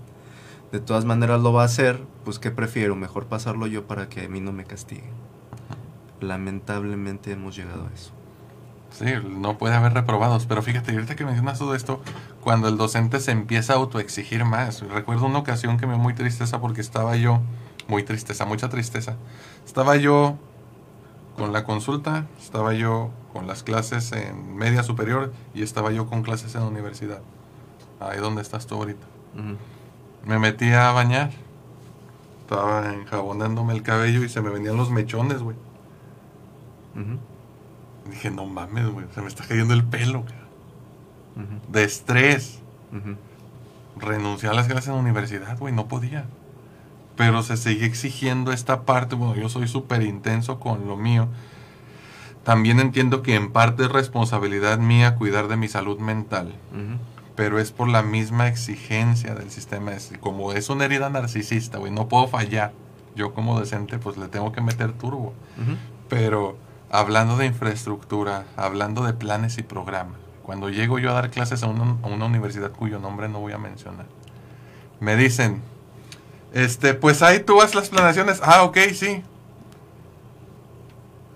[0.72, 2.94] De todas maneras lo va a hacer, pues ¿qué prefiero?
[2.94, 5.12] Mejor pasarlo yo para que a mí no me castiguen.
[6.20, 8.12] Lamentablemente hemos llegado a eso.
[8.90, 12.00] Sí, no puede haber reprobados, pero fíjate, ahorita que mencionas todo esto,
[12.40, 16.14] cuando el docente se empieza a autoexigir más, recuerdo una ocasión que me dio muy
[16.14, 17.40] tristeza porque estaba yo,
[17.86, 19.16] muy tristeza, mucha tristeza,
[19.64, 20.36] estaba yo
[21.36, 26.22] con la consulta, estaba yo con las clases en media superior y estaba yo con
[26.22, 27.20] clases en la universidad.
[28.00, 29.06] Ahí donde estás tú ahorita.
[30.24, 31.30] Me metí a bañar,
[32.40, 35.56] estaba enjabonándome el cabello y se me venían los mechones, güey.
[38.10, 40.24] Dije, no mames, güey, se me está cayendo el pelo.
[41.36, 41.72] Ujú.
[41.72, 42.58] de estrés.
[42.92, 43.16] Ujú.
[44.00, 46.26] Renuncié a las clases en la universidad, güey, no podía.
[47.16, 51.28] Pero se sigue exigiendo esta parte, bueno, yo soy súper intenso con lo mío.
[52.44, 56.54] También entiendo que en parte es responsabilidad mía cuidar de mi salud mental,
[57.34, 59.92] pero es por la misma exigencia del sistema.
[60.20, 62.72] Como es una herida narcisista, güey, no puedo fallar.
[63.14, 65.34] Yo como docente, pues le tengo que meter turbo.
[66.08, 66.56] Pero
[66.90, 71.66] hablando de infraestructura, hablando de planes y programas, cuando llego yo a dar clases a
[71.66, 74.06] una, universidad cuyo nombre no voy a mencionar,
[75.00, 75.62] me dicen,
[76.52, 78.40] este, pues ahí tú haz las planeaciones.
[78.42, 79.22] Ah, ok, sí.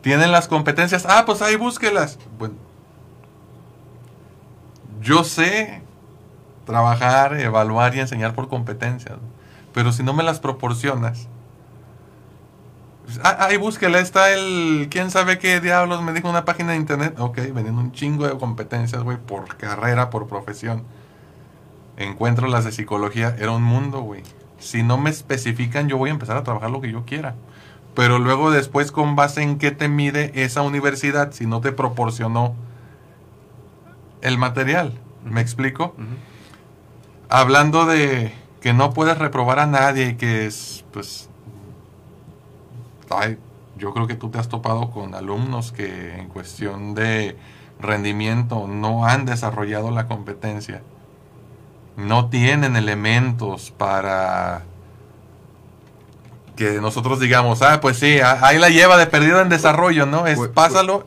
[0.01, 1.07] Tienen las competencias.
[1.07, 2.19] Ah, pues ahí búsquelas.
[2.39, 2.57] Bueno,
[5.01, 5.83] yo sé
[6.65, 9.19] trabajar, evaluar y enseñar por competencias,
[9.75, 11.29] pero si no me las proporcionas,
[13.23, 14.89] ahí búsquela, está el.
[14.91, 16.03] ¿Quién sabe qué diablos?
[16.03, 17.19] Me dijo una página de internet.
[17.19, 20.85] Ok, vendiendo un chingo de competencias, güey, por carrera, por profesión.
[21.97, 24.23] Encuentro las de psicología, era un mundo, güey.
[24.59, 27.35] Si no me especifican, yo voy a empezar a trabajar lo que yo quiera.
[27.95, 32.55] Pero luego, después, con base en qué te mide esa universidad, si no te proporcionó
[34.23, 34.99] el material.
[35.25, 35.95] ¿Me explico?
[37.29, 41.29] Hablando de que no puedes reprobar a nadie y que es, pues,
[43.19, 43.39] ay,
[43.77, 47.37] yo creo que tú te has topado con alumnos que en cuestión de
[47.81, 50.83] rendimiento no han desarrollado la competencia,
[51.97, 54.63] no tienen elementos para
[56.57, 60.27] que nosotros digamos, ah, pues sí, ah, ahí la lleva de perdido en desarrollo, ¿no?
[60.27, 61.07] Es pásalo.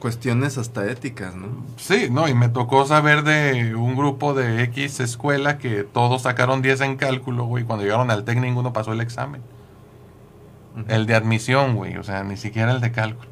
[0.00, 1.48] Cuestiones hasta éticas, ¿no?
[1.76, 6.62] Sí, no, y me tocó saber de un grupo de X escuela que todos sacaron
[6.62, 9.42] 10 en cálculo, güey, cuando llegaron al TEC ninguno pasó el examen.
[10.88, 13.30] El de admisión, güey, o sea, ni siquiera el de cálculo.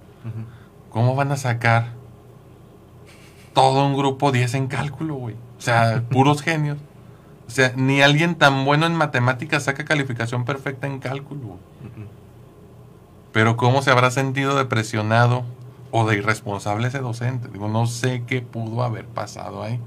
[0.90, 1.92] ¿Cómo van a sacar
[3.55, 5.37] todo un grupo 10 en cálculo, güey?
[5.59, 6.79] O sea, puros genios.
[7.46, 11.40] O sea, ni alguien tan bueno en matemáticas saca calificación perfecta en cálculo.
[11.40, 11.59] güey.
[13.33, 15.44] Pero ¿cómo se habrá sentido de presionado
[15.90, 17.48] o de irresponsable ese docente?
[17.48, 19.81] Digo, no sé qué pudo haber pasado ahí.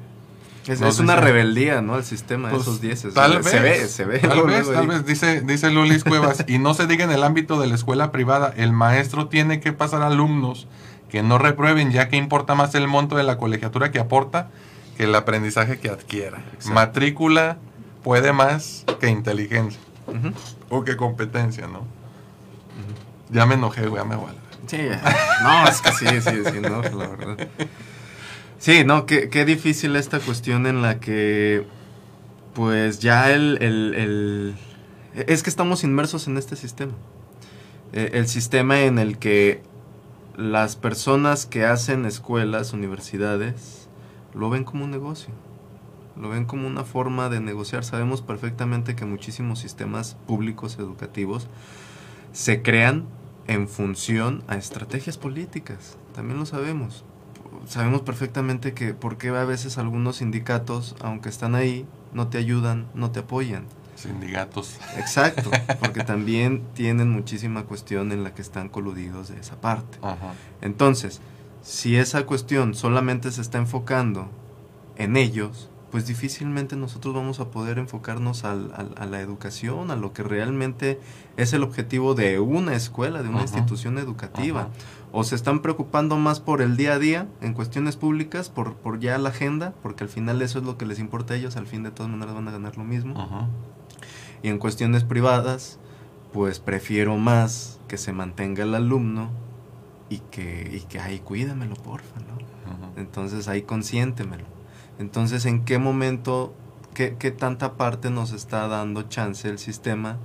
[0.71, 1.97] Es, No es sé una rebeldía, ¿no?
[1.97, 3.13] El sistema, Pues, esos 10.
[3.13, 3.47] Tal vez.
[3.49, 4.19] Se ve, se ve.
[4.19, 6.45] Tal vez, tal vez, dice, dice Lulis Cuevas.
[6.47, 9.73] y no se diga en el ámbito de la escuela privada, el maestro tiene que
[9.73, 10.67] pasar alumnos
[11.09, 14.49] que no reprueben, ya que importa más el monto de la colegiatura que aporta
[14.95, 16.37] que el aprendizaje que adquiera.
[16.53, 16.71] Exacto.
[16.73, 17.57] Matrícula
[18.03, 19.79] puede más que inteligencia
[20.69, 21.85] o que competencia, ¿no?
[23.29, 24.37] Ya me enojé, güey, ya me vale.
[24.67, 24.77] Sí,
[25.43, 27.47] no, es que sí, sí, sí, no, la verdad.
[28.61, 31.65] Sí, no, qué, difícil esta cuestión en la que,
[32.53, 34.55] pues ya el, el- el-
[35.27, 36.93] Es que estamos inmersos en este sistema.
[37.93, 39.63] Eh, el sistema en el que
[40.37, 43.89] las personas que hacen escuelas, universidades,
[44.35, 45.33] lo ven como un negocio.
[46.19, 47.85] Lo ven como una forma de negociar.
[47.85, 51.47] Sabemos perfectamente que muchísimos sistemas públicos educativos
[52.33, 53.07] se crean
[53.47, 55.97] en función a estrategias políticas.
[56.15, 57.05] También lo sabemos.
[57.67, 62.87] Sabemos perfectamente que por qué a veces algunos sindicatos, aunque están ahí, no te ayudan,
[62.93, 63.65] no te apoyan.
[63.95, 64.77] Sindicatos.
[64.97, 69.99] Exacto, porque también tienen muchísima cuestión en la que están coludidos de esa parte.
[70.01, 70.33] Ajá.
[70.61, 71.21] Entonces,
[71.61, 74.27] si esa cuestión solamente se está enfocando
[74.95, 79.95] en ellos, pues difícilmente nosotros vamos a poder enfocarnos al- al- a la educación, a
[79.97, 80.99] lo que realmente
[81.37, 83.43] es el objetivo de una escuela, de una Ajá.
[83.45, 84.61] institución educativa.
[84.61, 84.69] Ajá.
[85.11, 88.99] O se están preocupando más por el día a día en cuestiones públicas, por, por
[88.99, 91.67] ya la agenda, porque al final eso es lo que les importa a ellos, al
[91.67, 93.19] fin de todas maneras van a ganar lo mismo.
[93.19, 93.49] Ajá.
[94.41, 95.79] Y en cuestiones privadas,
[96.31, 99.29] pues prefiero más que se mantenga el alumno
[100.09, 102.71] y que, y que ahí cuídamelo, porfa, ¿no?
[102.71, 102.91] Ajá.
[102.95, 104.45] Entonces ahí consiéntemelo.
[104.97, 106.53] Entonces, ¿en qué momento,
[106.93, 110.17] qué, qué tanta parte nos está dando chance el sistema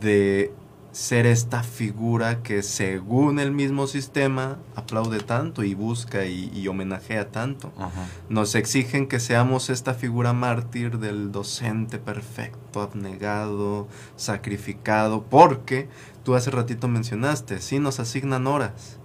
[0.00, 0.52] de
[0.94, 7.32] ser esta figura que según el mismo sistema aplaude tanto y busca y, y homenajea
[7.32, 7.72] tanto?
[7.76, 8.06] Ajá.
[8.28, 15.88] Nos exigen que seamos esta figura mártir del docente perfecto, abnegado, sacrificado, porque
[16.22, 19.00] tú hace ratito mencionaste, sí nos asignan horas,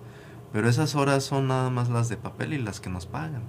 [0.53, 3.41] pero esas horas son nada más las de papel y las que nos pagan.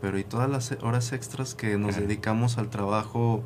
[0.00, 3.42] Pero y todas las horas extras que nos dedicamos al trabajo,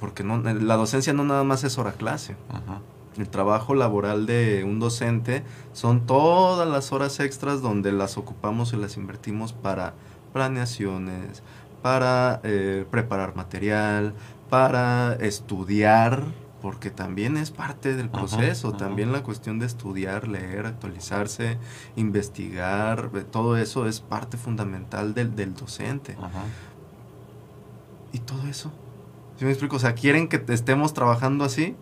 [0.00, 2.34] porque no, la docencia no nada más es hora clase.
[2.50, 2.82] Ajá.
[3.18, 8.76] El trabajo laboral de un docente son todas las horas extras donde las ocupamos y
[8.76, 9.94] las invertimos para
[10.34, 11.42] planeaciones,
[11.82, 14.12] para eh, preparar material,
[14.50, 16.24] para estudiar,
[16.60, 18.76] porque también es parte del proceso, ajá.
[18.76, 21.58] también la cuestión de estudiar, leer, actualizarse,
[21.96, 26.16] investigar, eh, todo eso es parte fundamental del, del docente.
[26.20, 26.44] Ajá.
[28.12, 28.70] Y todo eso.
[29.38, 29.76] ¿Sí me explico?
[29.76, 31.76] O sea, quieren que te- estemos trabajando así,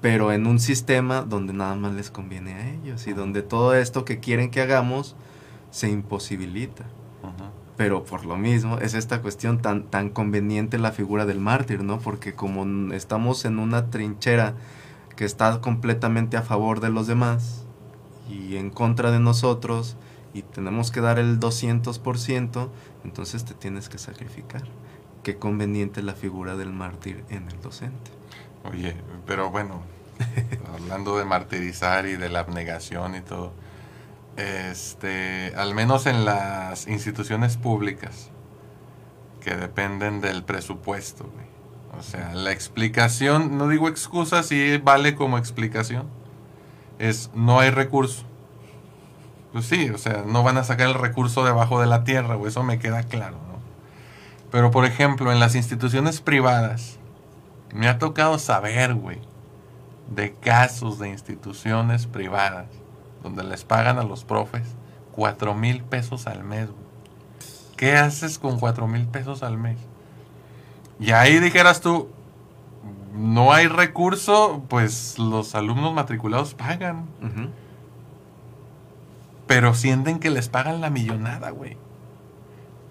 [0.00, 4.04] pero en un sistema donde nada más les conviene a ellos y donde todo esto
[4.04, 5.16] que quieren que hagamos
[5.70, 6.84] se imposibilita.
[7.22, 7.50] Ajá.
[7.76, 11.98] Pero por lo mismo es esta cuestión tan, tan conveniente la figura del mártir, ¿no?
[11.98, 14.54] Porque como estamos en una trinchera
[15.14, 17.64] que está completamente a favor de los demás
[18.30, 19.96] y en contra de nosotros
[20.32, 22.68] y tenemos que dar el 200%,
[23.04, 24.64] entonces te tienes que sacrificar.
[25.22, 28.15] Qué conveniente la figura del mártir en el docente.
[28.70, 29.82] Oye, pero bueno,
[30.74, 33.52] hablando de martirizar y de la abnegación y todo,
[34.36, 38.30] este, al menos en las instituciones públicas
[39.40, 41.46] que dependen del presupuesto, güey.
[41.98, 46.08] O sea, la explicación, no digo excusa, si vale como explicación,
[46.98, 48.24] es no hay recurso.
[49.52, 52.50] Pues sí, o sea, no van a sacar el recurso debajo de la tierra, güey,
[52.50, 53.56] eso me queda claro, ¿no?
[54.50, 56.98] Pero por ejemplo, en las instituciones privadas,
[57.74, 59.20] me ha tocado saber, güey,
[60.14, 62.66] de casos de instituciones privadas
[63.22, 64.76] donde les pagan a los profes
[65.12, 66.86] cuatro mil pesos al mes, güey.
[67.76, 69.78] ¿Qué haces con cuatro mil pesos al mes?
[70.98, 72.08] Y ahí dijeras tú,
[73.14, 77.06] no hay recurso, pues los alumnos matriculados pagan.
[79.46, 81.76] Pero sienten que les pagan la millonada, güey.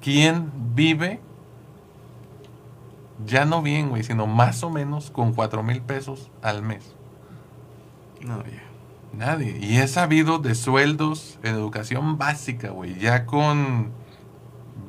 [0.02, 1.20] ¿Quién vive?
[3.25, 6.95] Ya no bien, güey, sino más o menos con cuatro mil pesos al mes.
[8.21, 8.63] No, ya.
[9.13, 9.58] Nadie.
[9.62, 12.99] Y he sabido de sueldos en educación básica, güey.
[12.99, 13.91] Ya con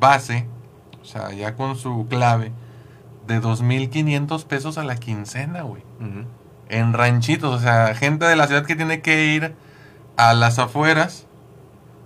[0.01, 0.47] base,
[1.01, 2.53] o sea, ya con su clave,
[3.27, 5.83] de 2.500 pesos a la quincena, güey.
[6.69, 9.55] En ranchitos, o sea, gente de la ciudad que tiene que ir
[10.17, 11.27] a las afueras,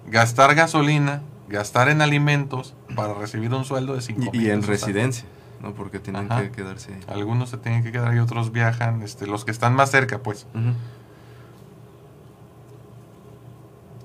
[0.06, 5.24] gastar gasolina, gastar en alimentos para recibir un sueldo de 5 Y, y en residencia,
[5.60, 5.72] ¿no?
[5.74, 6.42] Porque tienen Ajá.
[6.42, 7.00] que quedarse ahí.
[7.08, 10.46] Algunos se tienen que quedar y otros viajan, este, los que están más cerca, pues.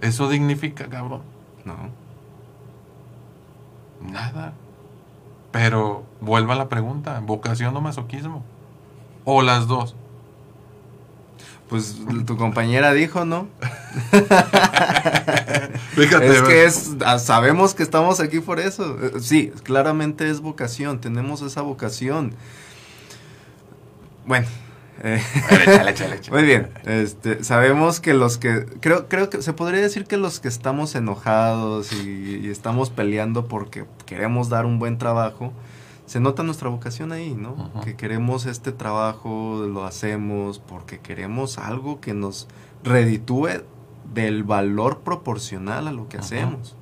[0.02, 1.22] Eso dignifica, cabrón.
[1.64, 1.76] No.
[4.02, 4.54] Nada.
[5.52, 8.44] Pero vuelva a la pregunta, ¿vocación o masoquismo?
[9.24, 9.96] O las dos.
[11.70, 11.96] Pues
[12.28, 13.48] tu compañera dijo, ¿no?
[15.96, 18.98] Fíjate, es que es, ah, sabemos que estamos aquí por eso.
[19.02, 22.36] Eh, Sí, claramente es vocación, tenemos esa vocación.
[24.26, 24.48] Bueno,
[25.04, 25.22] eh,
[26.32, 26.70] muy bien.
[26.86, 30.96] Este, sabemos que los que creo creo que se podría decir que los que estamos
[30.96, 35.54] enojados y, y estamos peleando porque queremos dar un buen trabajo,
[36.06, 37.72] se nota nuestra vocación ahí, ¿no?
[37.84, 42.48] Que queremos este trabajo, lo hacemos porque queremos algo que nos
[42.84, 43.64] reditúe
[44.14, 46.76] del valor proporcional a lo que hacemos.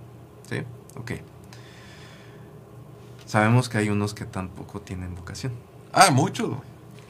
[0.50, 0.58] ¿Sí?
[0.98, 1.12] Ok.
[3.26, 5.54] Sabemos que hay unos que tampoco tienen vocación.
[5.94, 6.52] Ah, muchos.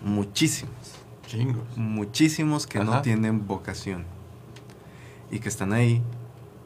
[0.04, 0.76] Muchísimos.
[1.26, 1.63] Chingos.
[1.76, 4.06] Muchísimos que no tienen vocación.
[5.32, 6.04] Y que están ahí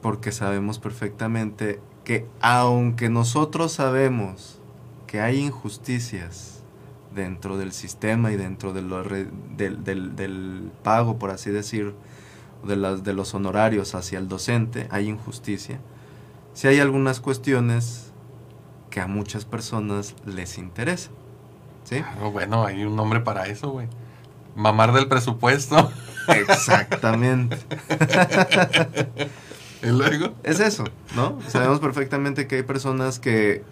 [0.01, 4.56] porque sabemos perfectamente que aunque nosotros sabemos
[5.07, 6.61] que hay injusticias
[7.15, 11.95] dentro del sistema y dentro de lo del, del- del pago, por así decir,
[12.63, 15.79] de, las, de los honorarios hacia el docente, hay injusticia.
[16.53, 18.11] Si hay algunas cuestiones
[18.89, 21.09] que a muchas personas les interesa.
[21.83, 22.01] ¿Sí?
[22.01, 23.87] Claro, bueno, hay un nombre para eso, güey.
[24.55, 25.89] Mamar del presupuesto.
[26.27, 27.57] Exactamente.
[29.83, 30.33] y luego.
[30.43, 30.83] Es eso,
[31.15, 31.39] ¿no?
[31.47, 33.63] Sabemos perfectamente que hay personas que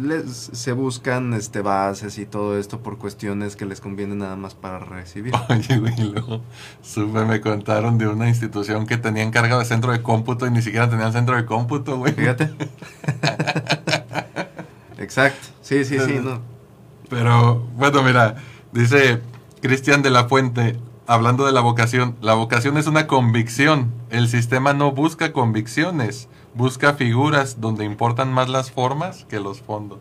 [0.00, 4.54] les, se buscan este bases y todo esto por cuestiones que les conviene nada más
[4.54, 5.32] para recibir.
[5.48, 6.42] Oye, güey, luego
[6.82, 10.62] supe, me contaron de una institución que tenía encargado de centro de cómputo y ni
[10.62, 12.12] siquiera tenían centro de cómputo, güey.
[12.12, 12.50] Fíjate.
[14.98, 15.48] Exacto.
[15.60, 16.40] Sí, sí, sí, no.
[17.08, 18.36] Pero, bueno, mira,
[18.72, 19.20] dice
[19.60, 23.92] Cristian de la Fuente, hablando de la vocación, la vocación es una convicción.
[24.10, 29.98] El sistema no busca convicciones, busca figuras donde importan más las formas que los fondos.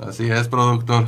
[0.00, 1.06] Así es, productor.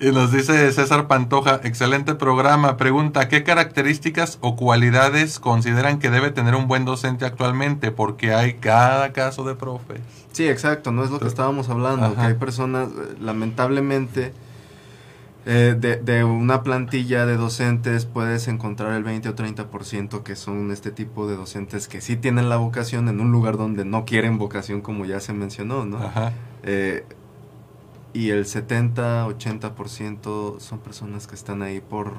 [0.00, 2.76] Y nos dice César Pantoja, excelente programa.
[2.76, 7.90] Pregunta, ¿qué características o cualidades consideran que debe tener un buen docente actualmente?
[7.90, 10.00] Porque hay cada caso de profes.
[10.30, 12.14] Sí, exacto, no es lo que estábamos hablando, Ajá.
[12.14, 14.32] que hay personas, eh, lamentablemente,
[15.50, 20.70] eh, de, de una plantilla de docentes puedes encontrar el 20 o 30% que son
[20.70, 24.36] este tipo de docentes que sí tienen la vocación en un lugar donde no quieren
[24.36, 25.96] vocación, como ya se mencionó, ¿no?
[25.96, 26.34] Ajá.
[26.64, 27.06] Eh,
[28.12, 32.12] y el 70-80% son personas que están ahí por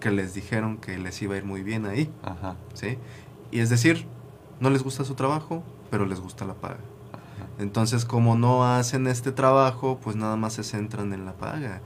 [0.00, 2.56] que les dijeron que les iba a ir muy bien ahí, Ajá.
[2.72, 2.96] ¿sí?
[3.50, 4.06] Y es decir,
[4.60, 6.78] no les gusta su trabajo, pero les gusta la paga.
[7.58, 11.82] Entonces, como no hacen este trabajo, pues nada más se centran en la paga.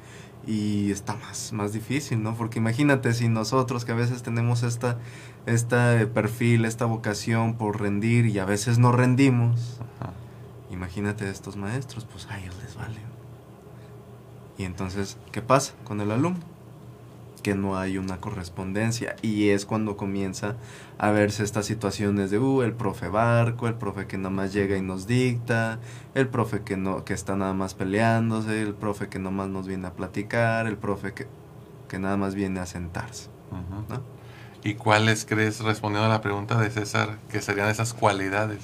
[0.46, 2.36] Y está más, más difícil, ¿no?
[2.36, 4.96] Porque imagínate si nosotros que a veces tenemos esta,
[5.44, 10.12] este perfil, esta vocación por rendir y a veces no rendimos, Ajá.
[10.70, 13.00] imagínate estos maestros, pues a ellos les vale.
[14.56, 16.55] Y entonces, ¿qué pasa con el alumno?
[17.46, 20.56] Que no hay una correspondencia y es cuando comienza
[20.98, 24.76] a verse estas situaciones de, uh, el profe barco, el profe que nada más llega
[24.76, 25.78] y nos dicta,
[26.16, 29.68] el profe que no que está nada más peleándose, el profe que nada más nos
[29.68, 31.28] viene a platicar, el profe que,
[31.88, 33.28] que nada más viene a sentarse.
[34.64, 38.58] ¿Y cuáles crees, respondiendo a la pregunta de César, que serían esas cualidades?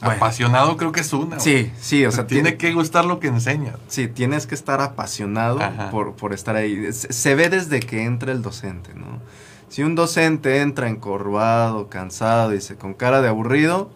[0.00, 0.16] Bueno.
[0.16, 1.40] Apasionado creo que es una.
[1.40, 3.74] Sí, sí, o sea, tiene que gustar lo que enseña.
[3.88, 6.92] Sí, tienes que estar apasionado por, por estar ahí.
[6.92, 9.20] Se, se ve desde que entra el docente, ¿no?
[9.68, 13.90] Si un docente entra encorvado, cansado y se, con cara de aburrido,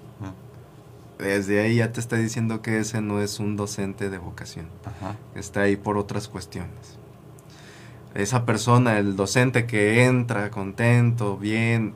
[1.19, 4.67] desde ahí ya te está diciendo que ese no es un docente de vocación.
[4.85, 5.17] Ajá.
[5.35, 6.99] Está ahí por otras cuestiones.
[8.15, 11.95] Esa persona, el docente que entra contento, bien,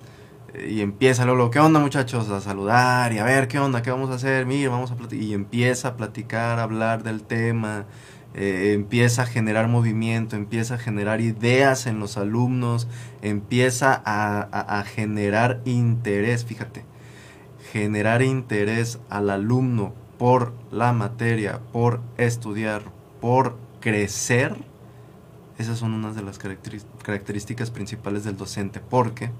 [0.68, 2.28] y empieza luego, ¿qué onda muchachos?
[2.30, 3.82] A saludar y a ver, ¿qué onda?
[3.82, 4.46] ¿Qué vamos a hacer?
[4.46, 5.24] Mira, vamos a platicar.
[5.24, 7.86] Y empieza a platicar, a hablar del tema
[8.34, 12.88] eh, empieza a generar movimiento, empieza a generar ideas en los alumnos,
[13.20, 16.86] empieza a, a generar interés, fíjate,
[17.72, 22.82] generar interés al alumno por la materia, por estudiar,
[23.20, 24.56] por crecer,
[25.58, 29.30] esas son unas de las características principales del docente, porque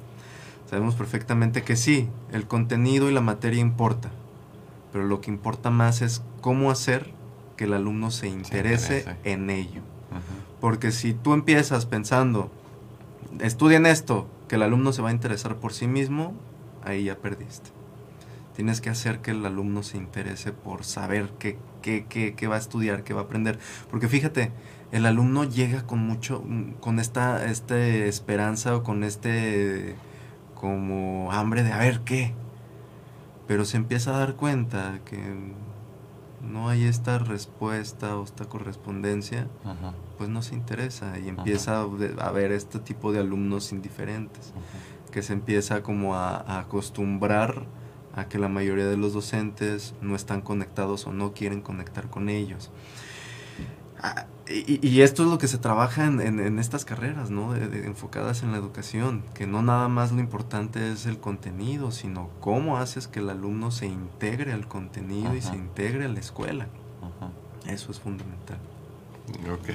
[0.72, 4.10] sabemos perfectamente que sí, el contenido y la materia importa,
[4.90, 7.12] pero lo que importa más es cómo hacer
[7.58, 9.82] que el alumno se interese, en ello.
[10.62, 12.50] Porque si tú empiezas pensando,
[13.40, 16.32] estudien esto, que el alumno se va a interesar por sí mismo,
[16.82, 17.68] ahí ya perdiste.
[18.56, 22.54] Tienes que hacer que el alumno se interese por saber qué, qué, qué, qué va
[22.54, 23.58] a estudiar, qué va a aprender.
[23.90, 24.52] Porque fíjate,
[24.90, 26.42] el alumno llega con mucho,
[26.80, 29.96] con esta, este esperanza o con este
[30.62, 32.32] como hambre de a ver qué.
[33.48, 35.18] Pero se empieza a dar cuenta que
[36.40, 39.48] no hay esta respuesta o esta correspondencia,
[40.18, 44.54] pues no se interesa y empieza a ver este tipo de alumnos indiferentes,
[45.10, 47.66] que se empieza como a, acostumbrar
[48.14, 52.28] a que la mayoría de los docentes no están conectados o no quieren conectar con
[52.28, 52.70] ellos.
[54.02, 57.54] Ah, y, esto es lo que se trabaja en, estas carreras, ¿no?
[57.54, 62.76] enfocadas en la educación, que no nada más lo importante es el contenido, sino cómo
[62.76, 66.66] haces que el alumno se integre al contenido y se integre a la escuela.
[67.66, 68.58] Eso es fundamental.
[69.50, 69.68] Ok,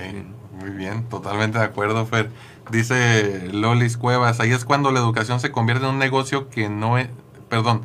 [0.60, 2.30] muy bien, totalmente de acuerdo, Fer.
[2.70, 6.98] Dice Lolis Cuevas, ahí es cuando la educación se convierte en un negocio que no
[6.98, 7.08] es,
[7.50, 7.82] perdón,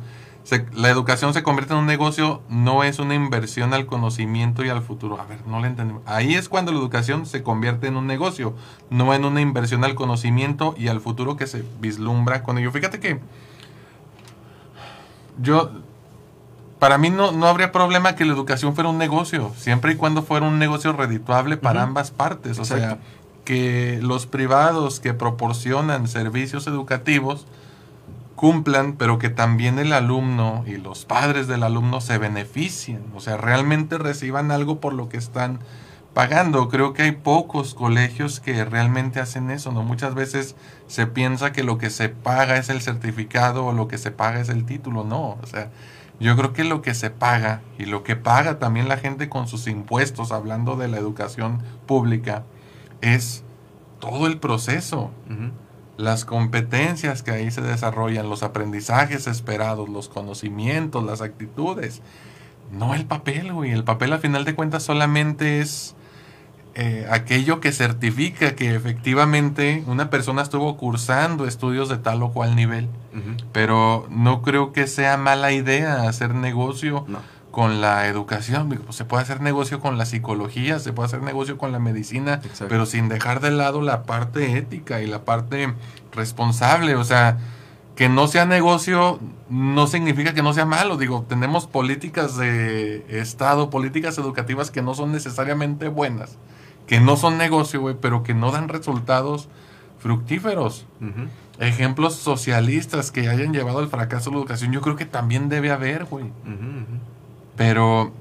[0.73, 4.81] la educación se convierte en un negocio, no es una inversión al conocimiento y al
[4.81, 5.19] futuro.
[5.19, 6.03] A ver, no le entendemos.
[6.05, 8.53] Ahí es cuando la educación se convierte en un negocio,
[8.89, 12.71] no en una inversión al conocimiento y al futuro que se vislumbra con ello.
[12.71, 13.19] Fíjate que
[15.41, 15.71] yo,
[16.77, 20.23] para mí no, no habría problema que la educación fuera un negocio, siempre y cuando
[20.23, 22.59] fuera un negocio redituable para ambas partes.
[22.59, 22.99] O sea,
[23.45, 27.45] que los privados que proporcionan servicios educativos,
[28.43, 33.37] cumplan, pero que también el alumno y los padres del alumno se beneficien, o sea,
[33.37, 35.59] realmente reciban algo por lo que están
[36.13, 36.67] pagando.
[36.67, 39.83] Creo que hay pocos colegios que realmente hacen eso, ¿no?
[39.83, 43.97] Muchas veces se piensa que lo que se paga es el certificado o lo que
[43.97, 45.71] se paga es el título, no, o sea,
[46.19, 49.47] yo creo que lo que se paga y lo que paga también la gente con
[49.47, 52.43] sus impuestos, hablando de la educación pública,
[52.99, 53.45] es
[54.01, 55.11] todo el proceso
[55.97, 62.01] las competencias que ahí se desarrollan, los aprendizajes esperados, los conocimientos, las actitudes.
[62.71, 63.71] No el papel, güey.
[63.71, 65.95] El papel a final de cuentas solamente es
[66.73, 72.55] eh, aquello que certifica que efectivamente una persona estuvo cursando estudios de tal o cual
[72.55, 72.87] nivel.
[73.51, 77.05] Pero no creo que sea mala idea hacer negocio.
[77.07, 77.19] No
[77.53, 81.59] con la educación, pues, se puede hacer negocio con la psicología, se puede hacer negocio
[81.59, 85.71] con la medicina, pero sin dejar de lado la parte ética y la parte
[86.11, 87.37] responsable, o sea,
[87.95, 89.19] que no sea negocio
[89.51, 94.95] no significa que no sea malo, digo, tenemos políticas de Estado, políticas educativas que no
[94.95, 96.39] son necesariamente buenas,
[96.87, 99.47] que no son negocio, güey, pero que no dan resultados
[99.99, 100.87] fructíferos.
[101.59, 105.69] Ejemplos socialistas que hayan llevado al fracaso de la educación, yo creo que también debe
[105.69, 106.31] haber, güey.
[107.55, 108.11] Pero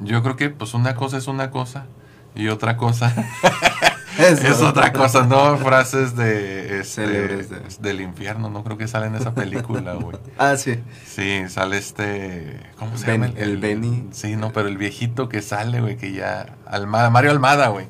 [0.00, 1.86] yo creo que pues una cosa es una cosa
[2.34, 3.14] y otra cosa
[4.18, 5.56] es otra cosa, ¿no?
[5.58, 7.46] Frases de, este,
[7.80, 10.16] del infierno, no creo que sale en esa película, güey.
[10.38, 10.78] ah, sí.
[11.06, 13.30] Sí, sale este, ¿cómo se llama?
[13.36, 14.08] El, Benny.
[14.12, 17.86] Sí, no, pero el viejito que sale, güey, que ya Almada, Mario Almada, güey.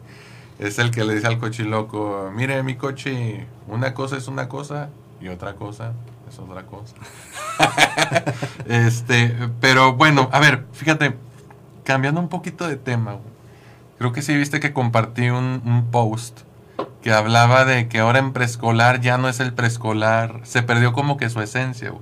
[0.59, 4.91] Es el que le dice al cochiloco, mire mi coche, una cosa es una cosa
[5.21, 5.93] y otra cosa
[6.29, 6.95] es otra cosa.
[8.66, 11.16] este, pero bueno, a ver, fíjate,
[11.85, 13.16] cambiando un poquito de tema,
[13.99, 16.41] creo que sí viste que compartí un, post
[17.03, 21.16] que hablaba de que ahora en preescolar ya no es el preescolar, se perdió como
[21.16, 21.93] que su esencia,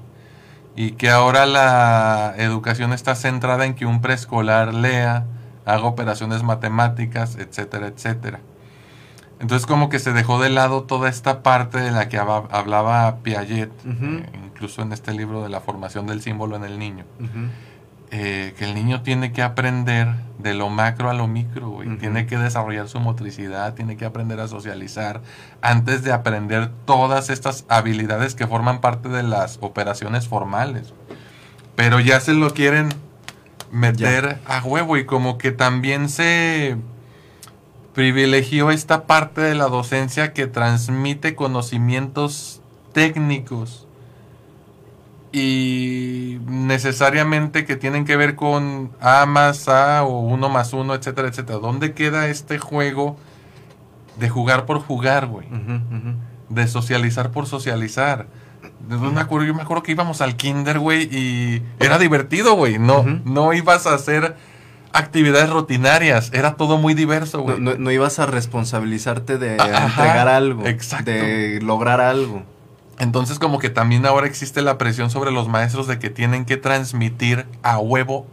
[0.75, 5.25] y que ahora la educación está centrada en que un preescolar lea,
[5.65, 8.41] haga operaciones matemáticas, etcétera, etcétera.
[9.39, 13.71] Entonces como que se dejó de lado toda esta parte de la que hablaba Piaget,
[13.85, 17.05] eh, incluso en este libro de la formación del símbolo en el niño.
[18.13, 20.09] Eh, que el niño tiene que aprender
[20.39, 24.39] de lo macro a lo micro, y tiene que desarrollar su motricidad, tiene que aprender
[24.39, 25.23] a socializar,
[25.61, 30.95] antes de aprender todas estas habilidades que forman parte de las operaciones formales.
[31.75, 32.91] Pero ya se lo quieren
[33.73, 36.77] meter a huevo y como que también se
[37.97, 42.61] privilegió esta parte de la docencia que transmite conocimientos
[42.93, 43.87] técnicos
[45.33, 51.29] y necesariamente que tienen que ver con A más A o 1 más 1, etcétera,
[51.29, 51.59] etcétera.
[51.59, 53.17] ¿Dónde queda este juego
[54.19, 55.47] de jugar por jugar, güey?
[56.51, 58.27] De socializar por socializar.
[58.91, 62.79] Yo me acuerdo, yo me acuerdo que íbamos al kinder, güey, y era divertido, güey.
[62.79, 64.37] No, no ibas a hacer
[64.97, 66.31] actividades rutinarias.
[66.33, 67.61] Era todo muy diverso, güey.
[67.61, 71.11] no- no ibas a responsabilizarte de Ajá, entregar algo, exacto.
[71.11, 72.43] de lograr algo.
[72.99, 76.57] Entonces como que también ahora existe la presión sobre los maestros de que tienen que
[76.57, 78.27] transmitir a huevo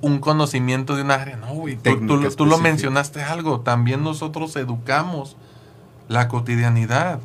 [0.00, 1.36] un conocimiento de un área.
[1.36, 1.76] No, güey.
[1.76, 2.56] Tú, tú lo- tú lo específica.
[2.62, 3.60] mencionaste algo.
[3.60, 5.36] También nosotros educamos
[6.12, 7.20] la cotidianidad.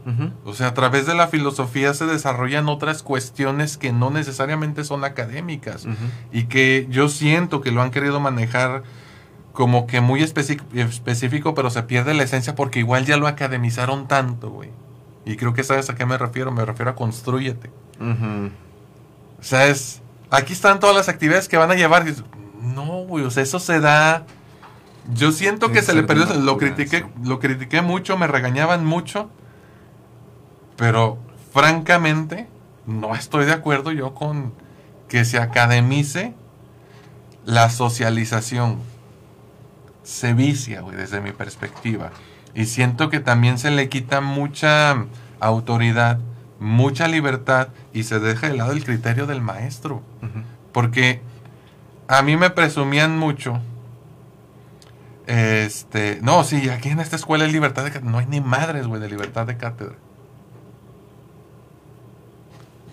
[0.46, 5.04] O sea, a través de la filosofía se desarrollan otras cuestiones que no necesariamente son
[5.04, 5.86] académicas
[6.32, 8.84] y que yo siento que lo han querido manejar
[9.52, 14.50] como que muy específico, pero se pierde la esencia porque igual ya lo academizaron tanto,
[14.50, 14.70] güey.
[15.26, 17.70] Y creo que sabes a qué me refiero, me refiero a construyete.
[18.00, 22.06] O sea, es, aquí están todas las actividades que van a llevar.
[22.62, 24.26] No, güey, o sea, eso se da...
[25.14, 27.06] Yo siento que se le perdió, lo critiqué, sí.
[27.24, 29.30] lo critiqué mucho, me regañaban mucho,
[30.76, 31.18] pero
[31.54, 32.48] francamente
[32.86, 34.54] no estoy de acuerdo yo con
[35.08, 36.34] que se academice
[37.46, 38.80] la socialización.
[40.04, 42.12] Se vicia, güey, desde mi perspectiva.
[42.54, 45.06] Y siento que también se le quita mucha
[45.40, 46.20] autoridad,
[46.60, 50.02] mucha libertad y se deja de lado el criterio del maestro.
[50.72, 51.22] Porque
[52.08, 53.60] a mí me presumían mucho.
[55.28, 58.10] Este, no, sí, aquí en esta escuela hay libertad de cátedra.
[58.10, 59.96] No hay ni madres, güey, de libertad de cátedra.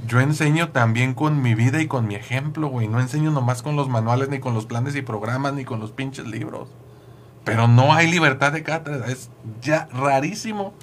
[0.06, 2.88] Yo enseño también con mi vida y con mi ejemplo, güey.
[2.88, 5.92] No enseño nomás con los manuales, ni con los planes y programas, ni con los
[5.92, 6.68] pinches libros.
[7.44, 9.06] Pero no hay libertad de cátedra.
[9.06, 9.30] Es
[9.62, 10.74] ya rarísimo,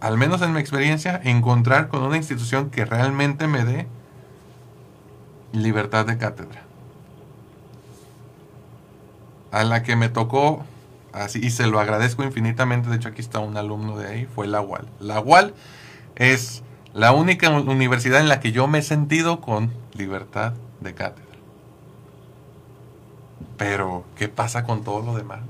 [0.00, 3.86] al menos en mi experiencia, encontrar con una institución que realmente me dé
[5.52, 6.61] libertad de cátedra.
[9.52, 10.64] A la que me tocó,
[11.12, 14.48] así, y se lo agradezco infinitamente, de hecho aquí está un alumno de ahí, fue
[14.48, 14.88] la UAL.
[14.98, 15.54] La UAL
[16.16, 21.26] es la única universidad en la que yo me he sentido con libertad de cátedra.
[23.56, 25.40] Pero, ¿qué pasa con todo lo demás?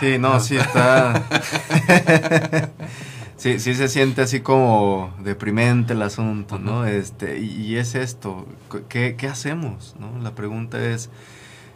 [0.00, 1.22] Sí, no, sí está.
[3.46, 6.86] sí, sí se siente así como deprimente el asunto, ¿no?
[6.86, 8.46] Este, y, y es esto,
[8.88, 9.94] ¿qué, qué hacemos?
[9.98, 10.18] ¿no?
[10.22, 11.10] La pregunta es,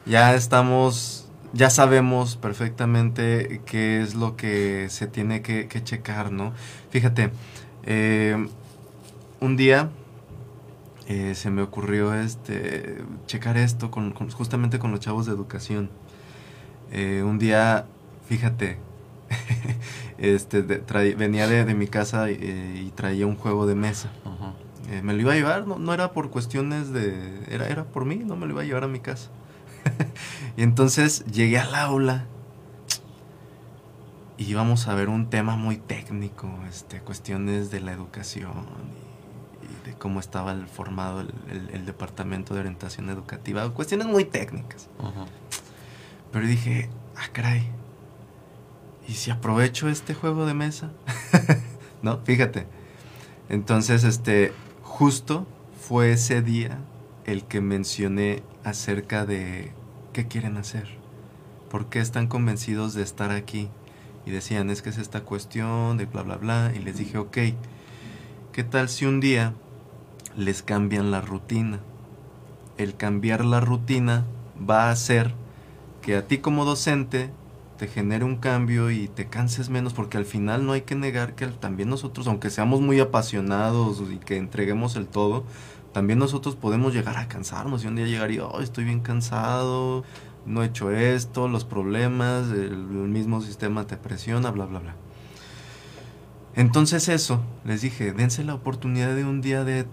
[0.06, 6.52] ya estamos, ya sabemos perfectamente qué es lo que se tiene que, que checar, ¿no?
[6.90, 7.30] Fíjate,
[7.84, 8.48] eh,
[9.40, 9.90] un día
[11.08, 15.90] eh, se me ocurrió este checar esto con, con- justamente con los chavos de educación.
[16.92, 17.86] Eh, un día,
[18.28, 18.78] fíjate,
[20.20, 24.10] este, de- traí- venía de, de mi casa eh, y traía un juego de mesa.
[24.90, 27.44] Eh, me lo iba a llevar, no, no era por cuestiones de...
[27.48, 29.30] Era, era por mí, no me lo iba a llevar a mi casa.
[30.56, 32.26] y entonces llegué al aula
[34.36, 38.52] y íbamos a ver un tema muy técnico, este, cuestiones de la educación
[39.62, 44.06] y, y de cómo estaba el- formado el, el- el departamento de orientación educativa, cuestiones
[44.06, 44.88] muy técnicas.
[46.32, 47.68] Pero dije, ah, caray,
[49.11, 50.92] ¿y si aprovecho este juego de mesa?
[52.02, 52.68] no, fíjate.
[53.48, 54.52] Entonces, este,
[54.82, 55.48] justo
[55.80, 56.78] fue ese día
[57.24, 59.72] el que mencioné acerca de
[60.12, 60.86] qué quieren hacer,
[61.72, 63.68] por qué están convencidos de estar aquí.
[64.26, 66.72] Y decían, es que es esta cuestión de bla, bla, bla.
[66.72, 67.38] Y les dije, ok,
[68.52, 69.54] ¿qué tal si un día
[70.36, 71.80] les cambian la rutina?
[72.78, 74.24] El cambiar la rutina
[74.68, 75.34] va a hacer
[76.00, 77.32] que a ti como docente
[77.80, 81.34] te genere un cambio y te canses menos, porque al final no hay que negar
[81.34, 85.44] que también nosotros, aunque seamos muy apasionados y que entreguemos el todo,
[85.94, 90.04] también nosotros podemos llegar a cansarnos y un día llegar y, "Ay, estoy bien cansado,
[90.44, 94.94] no he hecho esto, los problemas, el, el mismo sistema te presiona, bla, bla, bla.
[96.56, 99.86] Entonces eso, les dije, dense la oportunidad de un día de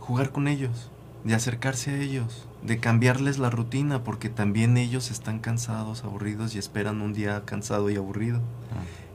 [0.00, 0.90] jugar con ellos,
[1.24, 6.58] de acercarse a ellos, de cambiarles la rutina, porque también ellos están cansados, aburridos y
[6.58, 8.40] esperan un día cansado y aburrido.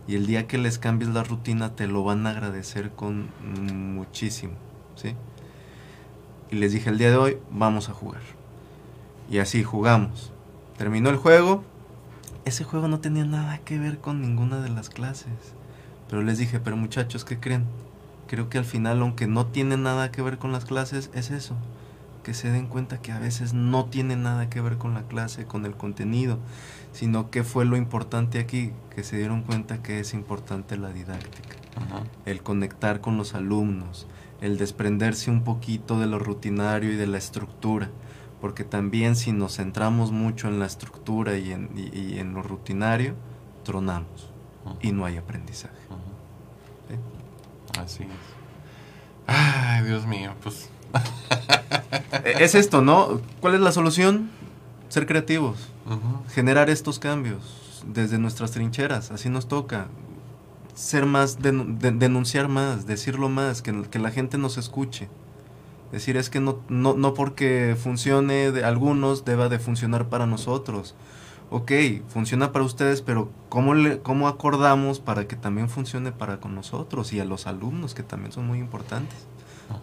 [0.07, 3.29] Y el día que les cambies la rutina te lo van a agradecer con
[3.95, 4.53] muchísimo,
[4.95, 5.15] ¿sí?
[6.49, 8.21] Y les dije, el día de hoy vamos a jugar.
[9.29, 10.31] Y así jugamos.
[10.77, 11.63] Terminó el juego.
[12.45, 15.33] Ese juego no tenía nada que ver con ninguna de las clases.
[16.09, 17.65] Pero les dije, pero muchachos, ¿qué creen?
[18.27, 21.55] Creo que al final, aunque no tiene nada que ver con las clases, es eso.
[22.27, 25.45] Que se den cuenta que a veces no tiene nada que ver con la clase,
[25.45, 26.39] con el contenido,
[26.91, 31.55] sino que fue lo importante aquí, que se dieron cuenta que es importante la didáctica,
[32.25, 34.07] el conectar con los alumnos,
[34.41, 37.91] el desprenderse un poquito de lo rutinario y de la estructura,
[38.41, 42.43] porque también si nos centramos mucho en la estructura y en, y- y en lo
[42.43, 43.15] rutinario,
[43.63, 44.33] tronamos
[44.81, 45.75] y no hay aprendizaje.
[47.79, 48.09] Así es.
[49.27, 50.69] Ay, Dios mío, pues
[52.39, 53.21] Es esto, ¿no?
[53.41, 54.29] ¿Cuál es la solución?
[54.89, 55.69] Ser creativos,
[56.33, 59.87] generar estos cambios desde nuestras trincheras, así nos toca.
[60.75, 65.09] Ser más, denu- de- denunciar más, decirlo más, que, que la gente nos escuche.
[65.91, 70.95] Decir es que no, no, no porque funcione de algunos deba de funcionar para nosotros.
[71.49, 71.71] Ok,
[72.09, 77.13] funciona para ustedes, pero ¿cómo, le, ¿cómo acordamos para que también funcione para con nosotros
[77.13, 79.25] y a los alumnos, que también son muy importantes?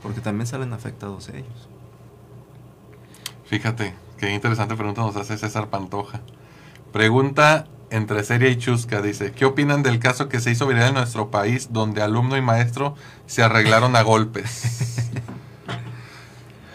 [0.02, 1.68] Porque también salen afectados ellos.
[3.46, 6.20] Fíjate, qué interesante pregunta nos hace César Pantoja.
[6.92, 10.94] Pregunta entre seria y chusca, dice, ¿qué opinan del caso que se hizo viral en
[10.94, 12.94] nuestro país donde alumno y maestro
[13.26, 15.10] se arreglaron a golpes?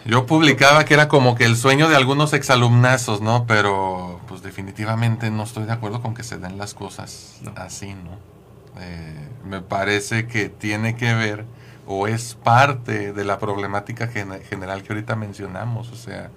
[0.06, 3.46] Yo publicaba que era como que el sueño de algunos exalumnazos, ¿no?
[3.46, 7.52] Pero pues definitivamente no estoy de acuerdo con que se den las cosas No.
[7.56, 8.18] así, ¿no?
[8.80, 11.44] Eh, me parece que tiene que ver
[11.92, 15.90] o es parte de la problemática gen- general que ahorita mencionamos.
[15.90, 16.30] O sea,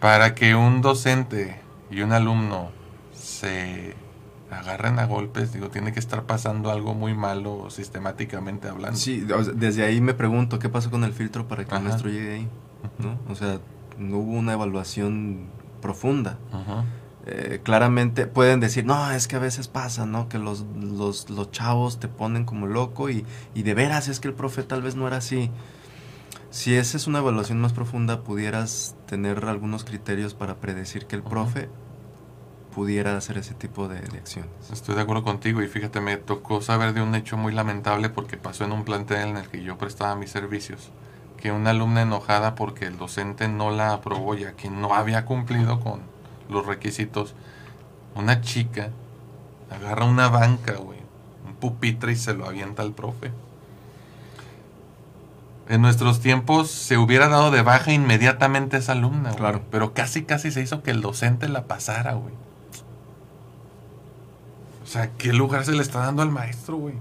[0.00, 2.70] para que un docente y un alumno
[3.12, 3.94] se
[4.52, 8.96] agarren a golpes, digo, tiene que estar pasando algo muy malo sistemáticamente hablando.
[8.96, 9.26] Sí,
[9.56, 11.78] desde ahí me pregunto qué pasó con el filtro para que Ajá.
[11.78, 12.48] el maestro llegue ahí,
[12.98, 13.18] ¿no?
[13.28, 13.58] O sea,
[13.98, 15.46] no hubo una evaluación
[15.82, 16.38] profunda.
[16.52, 16.84] Ujú.
[17.26, 20.28] Eh, claramente pueden decir, no, es que a veces pasa, ¿no?
[20.28, 24.28] Que los, los, los chavos te ponen como loco y, y de veras es que
[24.28, 25.50] el profe tal vez no era así.
[26.50, 31.22] Si esa es una evaluación más profunda, pudieras tener algunos criterios para predecir que el
[31.22, 31.30] Ujú.
[31.30, 31.68] profe
[32.74, 34.50] pudiera hacer ese tipo de, de acciones.
[34.72, 38.36] Estoy de acuerdo contigo y fíjate, me tocó saber de un hecho muy lamentable porque
[38.36, 40.90] pasó en un plantel en el que yo prestaba mis servicios,
[41.40, 45.80] que una alumna enojada porque el docente no la aprobó ya que no había cumplido
[45.80, 46.00] con
[46.48, 47.34] los requisitos,
[48.14, 48.90] una chica
[49.70, 50.98] agarra una banca, güey,
[51.46, 53.32] un pupitre y se lo avienta al profe.
[55.68, 59.62] En nuestros tiempos se hubiera dado de baja inmediatamente a esa alumna, güey, Claro.
[59.70, 62.34] pero casi casi se hizo que el docente la pasara, güey.
[64.82, 66.94] O sea, ¿qué lugar se le está dando al maestro, güey?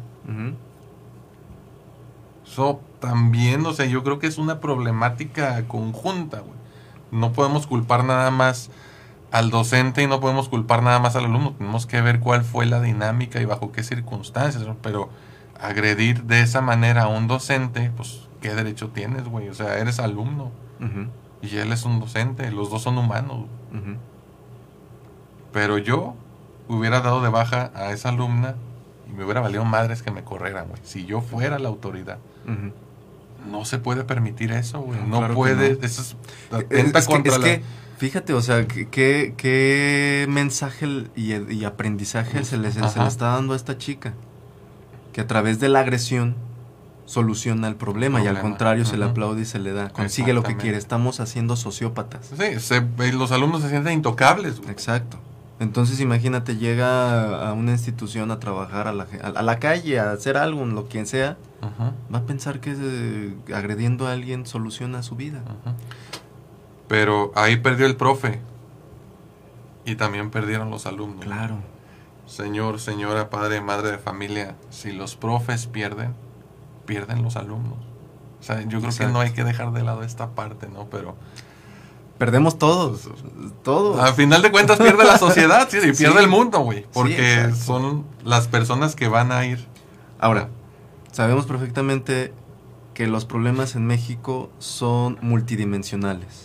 [2.47, 6.53] Eso también, o sea, yo creo que es una problemática conjunta, güey.
[7.11, 8.69] No podemos culpar nada más
[9.33, 11.53] al docente y no podemos culpar nada más al alumno.
[11.57, 14.77] Tenemos que ver cuál fue la dinámica y bajo qué circunstancias, ¿no?
[14.83, 15.09] Pero
[15.59, 19.49] agredir de esa manera a un docente, pues, ¿qué derecho tienes, güey?
[19.49, 20.51] O sea, eres alumno
[21.41, 23.45] y él es un docente, los dos son humanos.
[25.51, 26.13] Pero yo
[26.67, 28.53] hubiera dado de baja a esa alumna
[29.09, 30.79] y me hubiera valido madres que me corrieran, güey.
[30.83, 32.19] Si yo fuera la autoridad.
[33.49, 34.99] No se puede permitir eso, güey.
[35.01, 35.73] No, No, claro que puede.
[35.73, 35.79] no.
[35.81, 36.15] Eso es
[37.07, 37.63] que, contra es que,
[37.97, 43.53] fíjate, o sea, qué, qué mensaje y, y aprendizaje se le, se le está dando
[43.53, 44.13] a esta chica.
[45.11, 46.35] Que a través de la agresión
[47.05, 49.89] soluciona el problema, y al contrario se le aplaude y se le da.
[49.89, 50.77] Consigue lo que quiere.
[50.77, 52.31] Estamos haciendo sociópatas.
[52.37, 54.71] Sí, se- los alumnos se sienten intocables, güey.
[54.71, 55.19] Exacto.
[55.59, 60.35] Entonces imagínate, llega a una institución a trabajar a la, a la calle, a hacer
[60.35, 61.37] algo, lo quien sea,
[62.13, 65.41] va a pensar que eh, agrediendo a alguien soluciona su vida.
[66.87, 68.39] Pero ahí perdió el profe.
[69.85, 71.25] Y también perdieron los alumnos.
[71.25, 71.57] Claro.
[72.25, 76.13] Señor, señora, padre, madre de familia, si los profes pierden,
[76.85, 77.77] pierden los alumnos.
[78.39, 80.87] O sea, yo creo que no hay que dejar de lado esta parte, ¿no?
[80.89, 81.15] Pero
[82.17, 83.09] Perdemos todos,
[83.63, 83.99] todos.
[83.99, 86.03] a final de cuentas pierde la sociedad, sí, y Sí.
[86.03, 86.85] pierde el mundo, güey.
[86.93, 89.65] Porque son las personas que van a ir.
[90.19, 90.47] Ahora,
[91.11, 92.31] sabemos perfectamente
[92.93, 96.42] que los problemas en México son multidimensionales.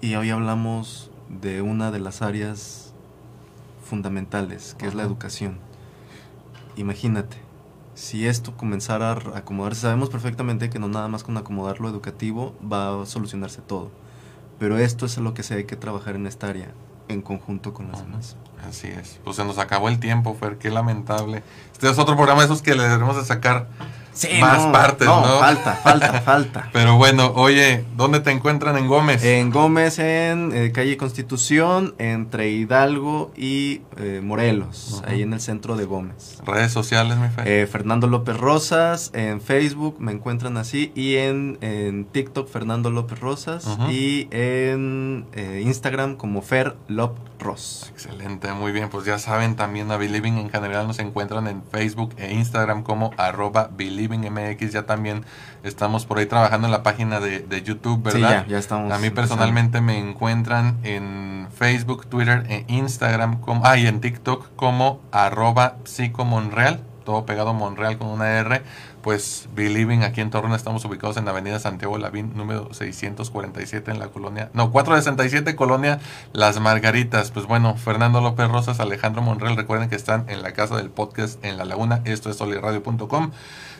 [0.00, 2.92] Y hoy hablamos de una de las áreas
[3.84, 5.58] fundamentales, que es la educación.
[6.76, 7.36] Imagínate,
[7.94, 12.54] si esto comenzara a acomodarse, sabemos perfectamente que no nada más con acomodar lo educativo
[12.60, 13.90] va a solucionarse todo.
[14.60, 16.70] Pero esto es lo que se hay que trabajar en esta área,
[17.08, 18.04] en conjunto con las Ajá.
[18.04, 18.36] demás.
[18.68, 19.20] Así es.
[19.24, 21.42] Pues se nos acabó el tiempo, Fer, qué lamentable.
[21.72, 23.68] Este es otro programa de esos que le debemos de sacar
[24.40, 25.22] más partes, ¿no?
[25.38, 26.68] Falta, falta, falta.
[26.72, 29.24] Pero bueno, oye, ¿dónde te encuentran en Gómez?
[29.24, 35.76] En Gómez, en eh, calle Constitución, entre Hidalgo y eh, Morelos, ahí en el centro
[35.76, 36.40] de Gómez.
[36.44, 37.62] Redes sociales, mi fe.
[37.62, 43.20] Eh, Fernando López Rosas, en Facebook me encuentran así, y en, en TikTok Fernando López
[43.20, 45.26] Rosas, y en
[45.62, 47.88] Instagram como Fer Lop Ross.
[47.92, 52.14] Excelente, muy bien, pues ya saben, también a Believing en general nos encuentran en Facebook
[52.16, 53.70] e Instagram como arroba
[54.08, 55.24] BelievingMX, ya también
[55.62, 58.44] estamos por ahí trabajando en la página de, YouTube, ¿verdad?
[58.44, 58.92] Sí, ya, estamos.
[58.92, 64.54] A mí personalmente me encuentran en Facebook, Twitter e Instagram, como, ah, y en TikTok
[64.56, 68.62] como arroba psicomonreal, todo pegado Monreal con una R
[69.08, 73.98] pues Believing aquí en Torreón estamos ubicados en la avenida Santiago Lavín número 647 en
[73.98, 76.00] la colonia, no, 467 colonia
[76.32, 77.30] Las Margaritas.
[77.30, 81.42] Pues bueno, Fernando López Rosas, Alejandro Monreal, recuerden que están en la casa del podcast
[81.44, 83.30] en La Laguna, esto es solirradio.com.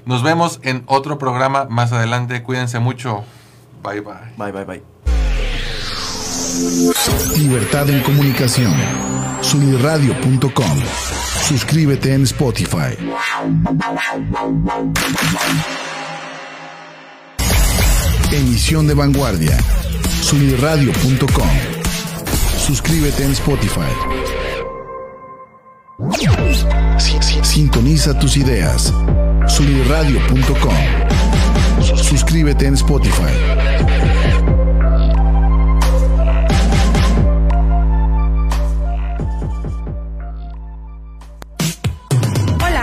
[0.06, 3.24] Nos vemos en otro programa más adelante, cuídense mucho.
[3.82, 4.14] Bye bye.
[4.36, 4.82] Bye bye bye.
[7.36, 8.74] Libertad en comunicación.
[9.42, 10.78] Solirradio.com.
[11.46, 12.96] Suscríbete en Spotify.
[18.32, 19.58] Emisión de vanguardia.
[20.20, 21.48] Suniradio.com.
[22.58, 23.92] Suscríbete en Spotify.
[27.42, 28.92] Sintoniza tus ideas.
[29.48, 30.74] Suniradio.com.
[31.82, 33.58] Suscríbete en Spotify.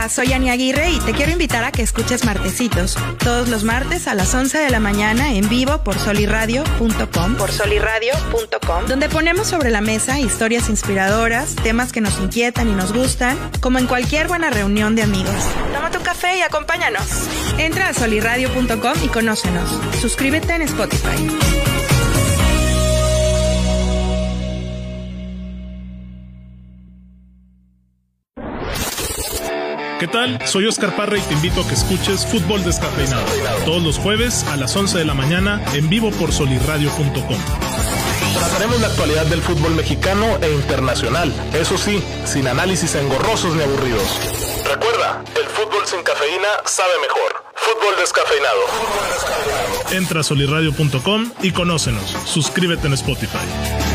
[0.09, 4.13] soy Ani Aguirre y te quiero invitar a que escuches Martecitos, todos los martes a
[4.13, 9.81] las 11 de la mañana en vivo por soliradio.com, por soliradio.com, donde ponemos sobre la
[9.81, 14.95] mesa historias inspiradoras, temas que nos inquietan y nos gustan, como en cualquier buena reunión
[14.95, 15.35] de amigos.
[16.05, 17.01] Café y acompáñanos.
[17.57, 19.67] Entra a soliradio.com y conócenos.
[19.99, 21.27] Suscríbete en Spotify.
[29.99, 30.39] ¿Qué tal?
[30.45, 33.25] Soy Oscar Parra y te invito a que escuches Fútbol Descafeinado
[33.65, 37.39] todos los jueves a las 11 de la mañana en vivo por solirradio.com.
[38.37, 44.44] Trataremos la actualidad del fútbol mexicano e internacional, eso sí, sin análisis engorrosos ni aburridos.
[44.65, 47.45] Recuerda, el fútbol sin cafeína sabe mejor.
[47.55, 48.59] Fútbol descafeinado.
[49.91, 52.15] Entra a solirradio.com y conócenos.
[52.25, 53.94] Suscríbete en Spotify.